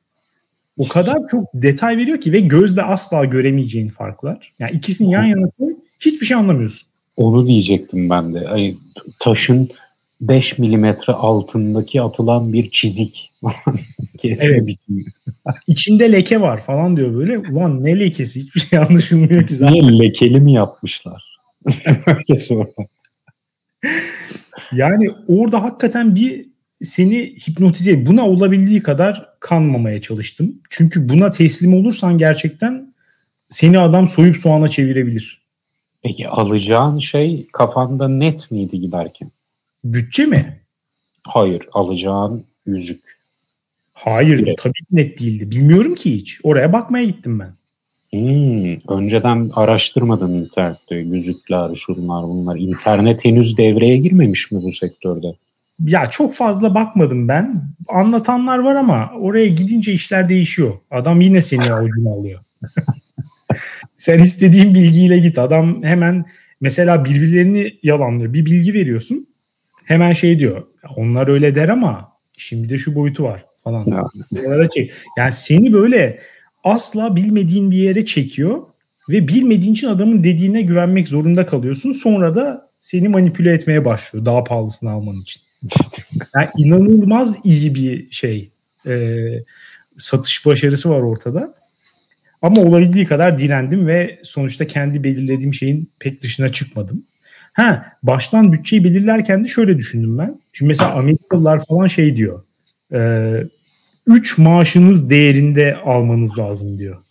O 0.78 0.88
kadar 0.88 1.18
çok 1.30 1.44
detay 1.54 1.96
veriyor 1.96 2.20
ki 2.20 2.32
ve 2.32 2.40
gözle 2.40 2.82
asla 2.82 3.24
göremeyeceğin 3.24 3.88
farklar. 3.88 4.52
Yani 4.58 4.76
ikisini 4.76 5.10
yan 5.10 5.24
yana 5.24 5.50
koy 5.58 5.72
hiçbir 6.00 6.26
şey 6.26 6.36
anlamıyorsun. 6.36 6.88
Onu 7.16 7.46
diyecektim 7.46 8.10
ben 8.10 8.34
de. 8.34 8.48
Ay, 8.48 8.74
taşın 9.20 9.68
5 10.20 10.58
milimetre 10.58 11.12
altındaki 11.12 12.02
atılan 12.02 12.52
bir 12.52 12.70
çizik. 12.70 13.32
Kesme 14.18 14.48
evet. 14.48 14.66
biçimi. 14.66 15.04
İçinde 15.66 16.12
leke 16.12 16.40
var 16.40 16.62
falan 16.62 16.96
diyor 16.96 17.14
böyle. 17.14 17.38
Ulan 17.38 17.84
ne 17.84 18.00
lekesi? 18.00 18.40
Hiçbir 18.40 18.60
şey 18.60 18.78
anlaşılmıyor 18.78 19.46
ki 19.46 19.54
zaten. 19.54 19.74
Niye 19.74 19.98
lekeli 19.98 20.40
mi 20.40 20.52
yapmışlar? 20.52 21.38
Öyle 22.06 22.38
sonra. 22.38 22.68
yani 24.72 25.10
orada 25.28 25.62
hakikaten 25.62 26.14
bir 26.14 26.46
seni 26.82 27.36
hipnotize 27.48 28.06
buna 28.06 28.28
olabildiği 28.28 28.82
kadar 28.82 29.28
kanmamaya 29.40 30.00
çalıştım. 30.00 30.54
Çünkü 30.70 31.08
buna 31.08 31.30
teslim 31.30 31.74
olursan 31.74 32.18
gerçekten 32.18 32.94
seni 33.50 33.78
adam 33.78 34.08
soyup 34.08 34.36
soğana 34.36 34.68
çevirebilir. 34.68 35.42
Peki 36.02 36.28
alacağın 36.28 36.98
şey 36.98 37.46
kafanda 37.52 38.08
net 38.08 38.50
miydi 38.50 38.80
giderken? 38.80 39.30
Bütçe 39.92 40.26
mi? 40.26 40.60
Hayır 41.26 41.62
alacağın 41.72 42.44
yüzük. 42.66 43.00
Hayır 43.92 44.42
evet. 44.46 44.58
tabii 44.62 44.72
net 44.90 45.20
değildi. 45.20 45.50
Bilmiyorum 45.50 45.94
ki 45.94 46.14
hiç. 46.16 46.40
Oraya 46.42 46.72
bakmaya 46.72 47.04
gittim 47.04 47.38
ben. 47.38 47.52
Hmm, 48.12 48.96
önceden 48.96 49.48
araştırmadın 49.54 50.34
internette 50.34 50.94
yüzükler, 50.94 51.74
şunlar 51.74 52.22
bunlar. 52.22 52.56
İnternet 52.56 53.24
henüz 53.24 53.56
devreye 53.56 53.96
girmemiş 53.96 54.52
mi 54.52 54.62
bu 54.62 54.72
sektörde? 54.72 55.26
Ya 55.84 56.06
çok 56.06 56.34
fazla 56.34 56.74
bakmadım 56.74 57.28
ben. 57.28 57.62
Anlatanlar 57.88 58.58
var 58.58 58.74
ama 58.74 59.10
oraya 59.20 59.48
gidince 59.48 59.92
işler 59.92 60.28
değişiyor. 60.28 60.72
Adam 60.90 61.20
yine 61.20 61.42
seni 61.42 61.72
avucuna 61.72 62.10
alıyor. 62.10 62.40
Sen 63.96 64.18
istediğin 64.18 64.74
bilgiyle 64.74 65.18
git. 65.18 65.38
Adam 65.38 65.82
hemen 65.82 66.24
mesela 66.60 67.04
birbirlerini 67.04 67.72
yalanlıyor. 67.82 68.32
Bir 68.32 68.46
bilgi 68.46 68.74
veriyorsun. 68.74 69.28
Hemen 69.88 70.12
şey 70.12 70.38
diyor. 70.38 70.66
Onlar 70.96 71.28
öyle 71.28 71.54
der 71.54 71.68
ama 71.68 72.12
şimdi 72.36 72.68
de 72.68 72.78
şu 72.78 72.94
boyutu 72.94 73.24
var 73.24 73.44
falan. 73.64 73.84
Yani. 73.86 74.90
yani 75.18 75.32
seni 75.32 75.72
böyle 75.72 76.20
asla 76.64 77.16
bilmediğin 77.16 77.70
bir 77.70 77.76
yere 77.76 78.04
çekiyor 78.04 78.62
ve 79.10 79.28
bilmediğin 79.28 79.72
için 79.72 79.88
adamın 79.88 80.24
dediğine 80.24 80.62
güvenmek 80.62 81.08
zorunda 81.08 81.46
kalıyorsun. 81.46 81.92
Sonra 81.92 82.34
da 82.34 82.68
seni 82.80 83.08
manipüle 83.08 83.52
etmeye 83.52 83.84
başlıyor 83.84 84.24
daha 84.24 84.44
pahalısını 84.44 84.90
alman 84.90 85.16
için. 85.16 85.42
yani 86.34 86.48
inanılmaz 86.58 87.36
iyi 87.44 87.74
bir 87.74 88.10
şey. 88.10 88.50
E, 88.86 89.24
satış 89.98 90.46
başarısı 90.46 90.90
var 90.90 91.00
ortada. 91.00 91.54
Ama 92.42 92.60
olabildiği 92.62 93.06
kadar 93.06 93.38
direndim 93.38 93.86
ve 93.86 94.20
sonuçta 94.22 94.66
kendi 94.66 95.04
belirlediğim 95.04 95.54
şeyin 95.54 95.90
pek 95.98 96.22
dışına 96.22 96.52
çıkmadım. 96.52 97.04
Ha, 97.58 97.92
baştan 98.02 98.52
bütçeyi 98.52 98.84
belirlerken 98.84 99.44
de 99.44 99.48
şöyle 99.48 99.78
düşündüm 99.78 100.18
ben. 100.18 100.40
Şimdi 100.52 100.68
mesela 100.68 100.92
Amerikalılar 100.94 101.64
falan 101.68 101.86
şey 101.86 102.16
diyor. 102.16 102.42
3 104.06 104.38
e, 104.38 104.42
maaşınız 104.42 105.10
değerinde 105.10 105.76
almanız 105.84 106.38
lazım 106.38 106.78
diyor. 106.78 107.02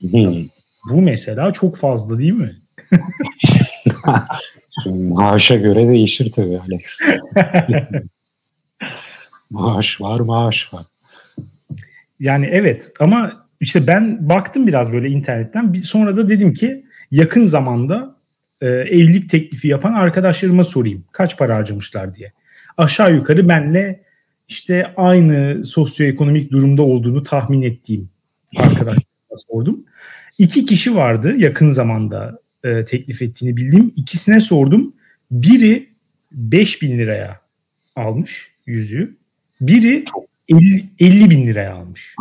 Hmm. 0.00 0.44
Bu 0.90 1.00
mesela 1.00 1.52
çok 1.52 1.76
fazla 1.76 2.18
değil 2.18 2.32
mi? 2.32 2.56
Maaşa 4.86 5.56
göre 5.56 5.88
değişir 5.88 6.32
tabii 6.32 6.58
Alex. 6.58 7.00
maaş 9.50 10.00
var, 10.00 10.20
maaş 10.20 10.74
var. 10.74 10.84
Yani 12.20 12.46
evet 12.46 12.92
ama 13.00 13.46
işte 13.60 13.86
ben 13.86 14.28
baktım 14.28 14.66
biraz 14.66 14.92
böyle 14.92 15.08
internetten. 15.08 15.72
Sonra 15.72 16.16
da 16.16 16.28
dedim 16.28 16.54
ki 16.54 16.84
yakın 17.10 17.44
zamanda 17.44 18.17
e, 18.60 18.66
evlilik 18.68 19.30
teklifi 19.30 19.68
yapan 19.68 19.92
arkadaşlarıma 19.92 20.64
sorayım. 20.64 21.04
Kaç 21.12 21.38
para 21.38 21.56
harcamışlar 21.56 22.14
diye. 22.14 22.32
Aşağı 22.76 23.14
yukarı 23.14 23.48
benle 23.48 24.02
işte 24.48 24.92
aynı 24.96 25.64
sosyoekonomik 25.64 26.52
durumda 26.52 26.82
olduğunu 26.82 27.22
tahmin 27.22 27.62
ettiğim 27.62 28.10
arkadaşlarıma 28.56 29.38
sordum. 29.50 29.84
İki 30.38 30.66
kişi 30.66 30.96
vardı 30.96 31.34
yakın 31.36 31.70
zamanda 31.70 32.38
e, 32.64 32.84
teklif 32.84 33.22
ettiğini 33.22 33.56
bildiğim. 33.56 33.92
İkisine 33.96 34.40
sordum. 34.40 34.94
Biri 35.30 35.88
5 36.32 36.82
bin 36.82 36.98
liraya 36.98 37.40
almış 37.96 38.52
yüzüğü. 38.66 39.16
Biri 39.60 40.04
50, 40.48 40.84
50 40.98 41.30
bin 41.30 41.46
liraya 41.46 41.74
almış. 41.74 42.16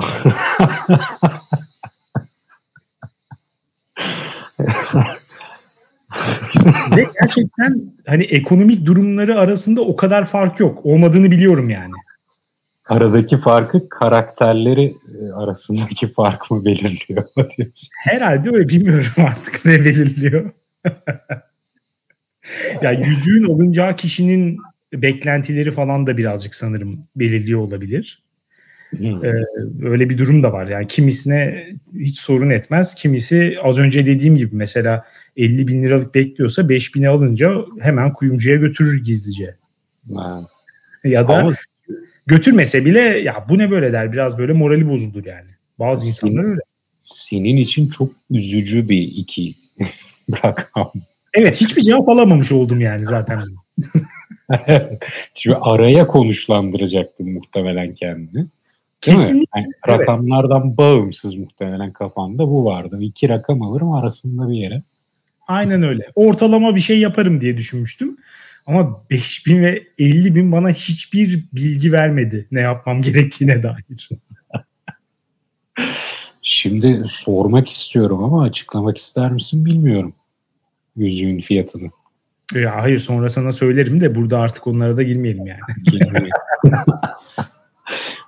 Ve 6.98 7.08
gerçekten 7.22 7.82
hani 8.06 8.24
ekonomik 8.24 8.86
durumları 8.86 9.40
arasında 9.40 9.82
o 9.82 9.96
kadar 9.96 10.26
fark 10.26 10.60
yok. 10.60 10.86
Olmadığını 10.86 11.32
biliyorum 11.32 11.70
yani. 11.70 11.92
Aradaki 12.90 13.38
farkı 13.38 13.90
karakterleri 13.90 14.94
e, 15.22 15.32
arasındaki 15.32 16.14
fark 16.14 16.52
mı 16.52 16.66
belirliyor? 16.66 17.24
Herhalde 18.04 18.50
öyle 18.50 18.70
bilmiyorum 18.70 19.12
artık 19.18 19.66
ne 19.66 19.86
belirliyor. 19.86 20.52
ya 22.82 22.92
yani 22.92 23.08
yüzüğün 23.08 23.44
alınacağı 23.44 23.96
kişinin 23.96 24.60
beklentileri 24.94 25.72
falan 25.72 26.08
da 26.08 26.18
birazcık 26.18 26.56
sanırım 26.56 27.08
belirliyor 27.16 27.60
olabilir. 27.60 28.24
Hmm. 28.90 29.26
Ee, 29.26 29.34
öyle 29.84 30.10
bir 30.10 30.18
durum 30.18 30.44
da 30.44 30.54
var. 30.54 30.68
Yani 30.68 30.88
kimisine 30.88 31.66
hiç 31.94 32.20
sorun 32.20 32.50
etmez. 32.50 32.96
Kimisi 32.96 33.58
az 33.64 33.78
önce 33.78 34.06
dediğim 34.06 34.38
gibi 34.38 34.56
mesela 34.56 35.06
50 35.38 35.68
bin 35.68 35.84
liralık 35.84 36.16
bekliyorsa 36.16 36.70
5 36.70 36.96
bini 36.96 37.10
alınca 37.10 37.52
hemen 37.80 38.14
kuyumcuya 38.14 38.56
götürür 38.56 39.04
gizlice. 39.04 39.56
Hmm. 40.08 40.18
Ya 41.04 41.28
da 41.28 41.38
Ama... 41.38 41.52
götürmese 42.28 42.86
bile 42.86 43.00
ya 43.00 43.46
bu 43.50 43.58
ne 43.58 43.72
böyle 43.72 43.94
der. 43.94 44.14
Biraz 44.14 44.38
böyle 44.38 44.54
morali 44.54 44.90
bozulur 44.90 45.26
yani. 45.26 45.50
Bazı 45.80 46.02
senin, 46.02 46.32
insanlar 46.32 46.50
öyle. 46.50 46.62
Senin 47.02 47.58
için 47.58 47.90
çok 47.90 48.12
üzücü 48.30 48.90
bir 48.90 49.02
iki 49.02 49.54
rakam. 50.44 50.92
Evet 51.34 51.62
hiçbir 51.62 51.82
cevap 51.82 52.10
alamamış 52.10 52.52
oldum 52.52 52.82
yani 52.82 53.06
zaten. 53.06 53.44
Şimdi 55.36 55.56
araya 55.56 56.08
konuşlandıracaktım 56.08 57.34
muhtemelen 57.34 57.96
kendini. 57.96 58.46
Kesinlikle. 59.02 59.60
Yani 59.60 59.68
evet. 59.88 60.00
Rakamlardan 60.00 60.78
bağımsız 60.78 61.36
muhtemelen 61.36 61.92
kafanda 61.92 62.48
bu 62.48 62.66
vardı. 62.66 62.98
İki 63.02 63.30
rakam 63.30 63.62
alırım 63.62 63.92
arasında 63.92 64.50
bir 64.50 64.58
yere. 64.58 64.82
Aynen 65.48 65.84
öyle. 65.84 66.12
Ortalama 66.16 66.76
bir 66.76 66.80
şey 66.80 67.00
yaparım 67.00 67.42
diye 67.42 67.58
düşünmüştüm. 67.58 68.18
Ama 68.66 69.02
5000 69.10 69.62
ve 69.62 69.84
50 70.00 70.36
bin 70.36 70.52
bana 70.52 70.70
hiçbir 70.70 71.46
bilgi 71.54 71.92
vermedi 71.92 72.48
ne 72.52 72.60
yapmam 72.60 73.02
gerektiğine 73.02 73.64
dair. 73.64 74.10
Şimdi 76.42 77.04
sormak 77.08 77.70
istiyorum 77.70 78.24
ama 78.24 78.44
açıklamak 78.44 78.98
ister 78.98 79.32
misin 79.32 79.66
bilmiyorum. 79.66 80.16
Yüzüğün 80.96 81.40
fiyatını. 81.40 81.90
Ya 82.56 82.76
hayır 82.76 83.00
sonra 83.00 83.30
sana 83.30 83.52
söylerim 83.52 84.02
de 84.02 84.16
burada 84.16 84.40
artık 84.40 84.68
onlara 84.68 84.98
da 84.98 85.04
girmeyelim 85.04 85.48
yani. 85.48 85.60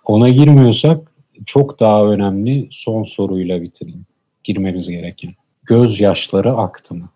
Ona 0.05 0.29
girmiyorsak 0.29 1.11
çok 1.45 1.79
daha 1.79 2.11
önemli 2.11 2.67
son 2.71 3.03
soruyla 3.03 3.61
bitirelim. 3.61 4.05
Girmemiz 4.43 4.89
gereken. 4.89 5.33
Göz 5.69 5.99
yaşları 5.99 6.51
aktı 6.51 6.95
mı? 6.95 7.09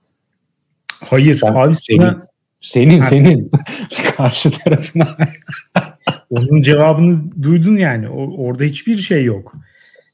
Hayır. 1.09 1.39
Ben, 1.43 1.53
abi 1.53 1.75
senin, 1.75 1.99
sana... 1.99 2.27
senin, 2.61 3.01
senin. 3.01 3.51
karşı 4.17 4.51
tarafına. 4.51 5.17
Onun 6.29 6.61
cevabını 6.61 7.43
duydun 7.43 7.75
yani. 7.75 8.09
O, 8.09 8.43
orada 8.43 8.63
hiçbir 8.63 8.97
şey 8.97 9.23
yok. 9.25 9.53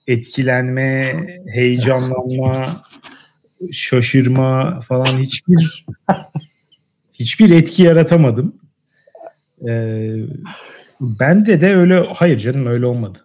Etkilenme, 0.08 1.14
heyecanlanma, 1.54 2.84
şaşırma 3.72 4.80
falan 4.80 5.06
hiçbir 5.06 5.86
hiçbir 7.14 7.50
etki 7.50 7.84
yaratamadım. 7.84 8.56
Ee, 9.68 10.16
Bende 11.02 11.62
de 11.62 11.76
öyle 11.76 12.06
hayır 12.16 12.38
canım 12.38 12.66
öyle 12.66 12.86
olmadı. 12.86 13.20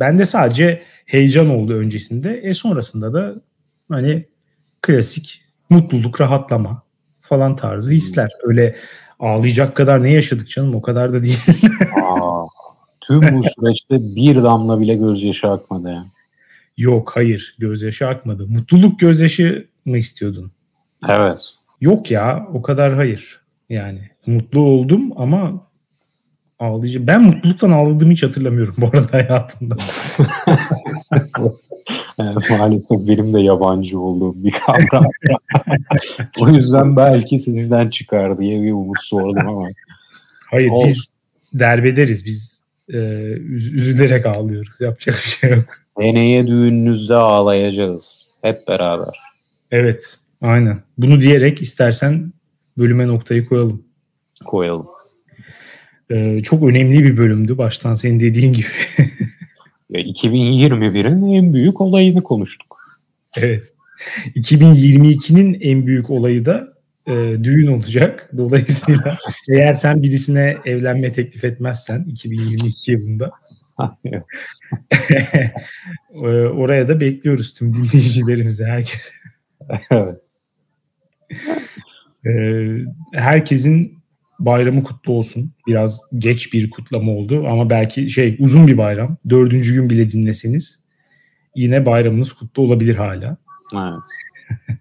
Bende 0.00 0.24
sadece 0.24 0.82
heyecan 1.06 1.50
oldu 1.50 1.74
öncesinde. 1.74 2.40
E 2.44 2.54
sonrasında 2.54 3.14
da 3.14 3.34
hani 3.90 4.28
klasik 4.82 5.42
mutluluk, 5.70 6.20
rahatlama 6.20 6.82
falan 7.20 7.56
tarzı 7.56 7.92
hisler. 7.92 8.30
Öyle 8.42 8.76
ağlayacak 9.18 9.76
kadar 9.76 10.02
ne 10.02 10.12
yaşadık 10.12 10.48
canım 10.48 10.74
o 10.74 10.82
kadar 10.82 11.12
da 11.12 11.24
değil. 11.24 11.40
Aa, 12.02 12.46
tüm 13.00 13.20
bu 13.20 13.42
süreçte 13.42 14.16
bir 14.16 14.42
damla 14.42 14.80
bile 14.80 14.94
gözyaşı 14.94 15.48
akmadı 15.48 15.88
ya. 15.88 16.04
Yok 16.76 17.12
hayır 17.14 17.56
gözyaşı 17.58 18.08
akmadı. 18.08 18.46
Mutluluk 18.46 18.98
gözyaşı 19.00 19.68
mı 19.84 19.98
istiyordun? 19.98 20.52
Evet. 21.08 21.38
Yok 21.80 22.10
ya 22.10 22.48
o 22.52 22.62
kadar 22.62 22.94
hayır. 22.94 23.40
Yani 23.68 24.10
mutlu 24.26 24.60
oldum 24.60 25.12
ama 25.16 25.67
ağlayıcı. 26.58 27.06
Ben 27.06 27.22
mutluluktan 27.22 27.70
ağladığımı 27.70 28.12
hiç 28.12 28.22
hatırlamıyorum 28.22 28.74
bu 28.78 28.86
arada 28.86 29.12
hayatımda. 29.12 29.76
maalesef 32.50 32.98
benim 33.08 33.34
de 33.34 33.40
yabancı 33.40 34.00
olduğum 34.00 34.34
bir 34.44 34.50
kavram. 34.50 35.06
o 36.40 36.48
yüzden 36.48 36.96
belki 36.96 37.38
sizden 37.38 37.90
çıkar 37.90 38.38
diye 38.38 38.62
bir 38.62 38.72
umut 38.72 39.00
sordum 39.00 39.48
ama. 39.48 39.68
Hayır 40.50 40.70
Olsun. 40.70 40.88
biz 40.88 41.12
derbederiz. 41.54 42.24
Biz 42.24 42.62
e, 42.92 42.98
üzülerek 43.52 44.26
ağlıyoruz. 44.26 44.80
Yapacak 44.80 45.14
bir 45.14 45.30
şey 45.30 45.50
yok. 45.50 45.64
Seneye 45.98 46.46
düğününüzde 46.46 47.14
ağlayacağız. 47.14 48.28
Hep 48.42 48.58
beraber. 48.68 49.20
Evet. 49.70 50.18
Aynen. 50.40 50.82
Bunu 50.98 51.20
diyerek 51.20 51.62
istersen 51.62 52.32
bölüme 52.78 53.08
noktayı 53.08 53.48
koyalım. 53.48 53.82
Koyalım. 54.44 54.86
Ee, 56.10 56.42
çok 56.42 56.62
önemli 56.62 57.04
bir 57.04 57.16
bölümdü 57.16 57.58
baştan 57.58 57.94
senin 57.94 58.20
dediğin 58.20 58.52
gibi. 58.52 58.66
2021'in 59.90 61.34
en 61.34 61.54
büyük 61.54 61.80
olayını 61.80 62.22
konuştuk. 62.22 62.78
Evet. 63.36 63.72
2022'nin 64.36 65.58
en 65.60 65.86
büyük 65.86 66.10
olayı 66.10 66.44
da 66.44 66.72
e, 67.06 67.12
düğün 67.44 67.66
olacak. 67.66 68.30
Dolayısıyla 68.36 69.18
eğer 69.52 69.74
sen 69.74 70.02
birisine 70.02 70.56
evlenme 70.64 71.12
teklif 71.12 71.44
etmezsen 71.44 72.04
2022 72.04 72.92
yılında 72.92 73.30
e, 76.14 76.28
oraya 76.46 76.88
da 76.88 77.00
bekliyoruz 77.00 77.54
tüm 77.54 77.74
dinleyicilerimizi 77.74 78.64
herkes. 78.64 79.12
evet. 79.90 80.20
E, 82.26 82.32
herkesin 83.14 83.97
bayramı 84.38 84.84
kutlu 84.84 85.12
olsun. 85.12 85.52
Biraz 85.66 86.00
geç 86.18 86.52
bir 86.52 86.70
kutlama 86.70 87.12
oldu 87.12 87.46
ama 87.48 87.70
belki 87.70 88.10
şey 88.10 88.36
uzun 88.40 88.66
bir 88.66 88.78
bayram. 88.78 89.16
Dördüncü 89.28 89.74
gün 89.74 89.90
bile 89.90 90.10
dinleseniz 90.10 90.80
yine 91.54 91.86
bayramınız 91.86 92.32
kutlu 92.32 92.62
olabilir 92.62 92.96
hala. 92.96 93.36
Evet. 93.74 94.00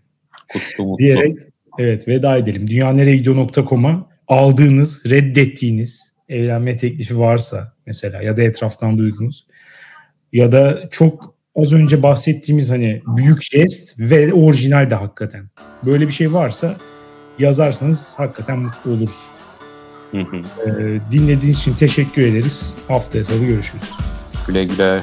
Kutlu 0.53 0.85
mutlu. 0.85 0.97
Diyerek 0.97 1.37
evet 1.79 2.07
veda 2.07 2.37
edelim. 2.37 2.67
Dünyanereyegidiyor.com'a 2.67 4.09
aldığınız, 4.27 5.05
reddettiğiniz 5.05 6.13
evlenme 6.29 6.77
teklifi 6.77 7.19
varsa 7.19 7.73
mesela 7.85 8.21
ya 8.21 8.37
da 8.37 8.43
etraftan 8.43 8.97
duydunuz 8.97 9.47
ya 10.31 10.51
da 10.51 10.89
çok 10.91 11.35
az 11.55 11.73
önce 11.73 12.03
bahsettiğimiz 12.03 12.69
hani 12.69 13.01
büyük 13.17 13.43
jest 13.43 13.99
ve 13.99 14.33
orijinal 14.33 14.89
de 14.89 14.95
hakikaten. 14.95 15.49
Böyle 15.85 16.07
bir 16.07 16.11
şey 16.11 16.33
varsa 16.33 16.77
yazarsanız 17.39 18.13
hakikaten 18.17 18.59
mutlu 18.59 18.91
oluruz. 18.91 19.36
Hı 20.11 20.17
hı. 20.17 20.37
Ee, 20.65 20.99
dinlediğiniz 21.11 21.59
için 21.59 21.73
teşekkür 21.73 22.21
ederiz. 22.21 22.73
Haftaya 22.87 23.23
salı 23.23 23.45
görüşürüz. 23.45 23.83
Güle 24.47 24.65
güle. 24.65 25.01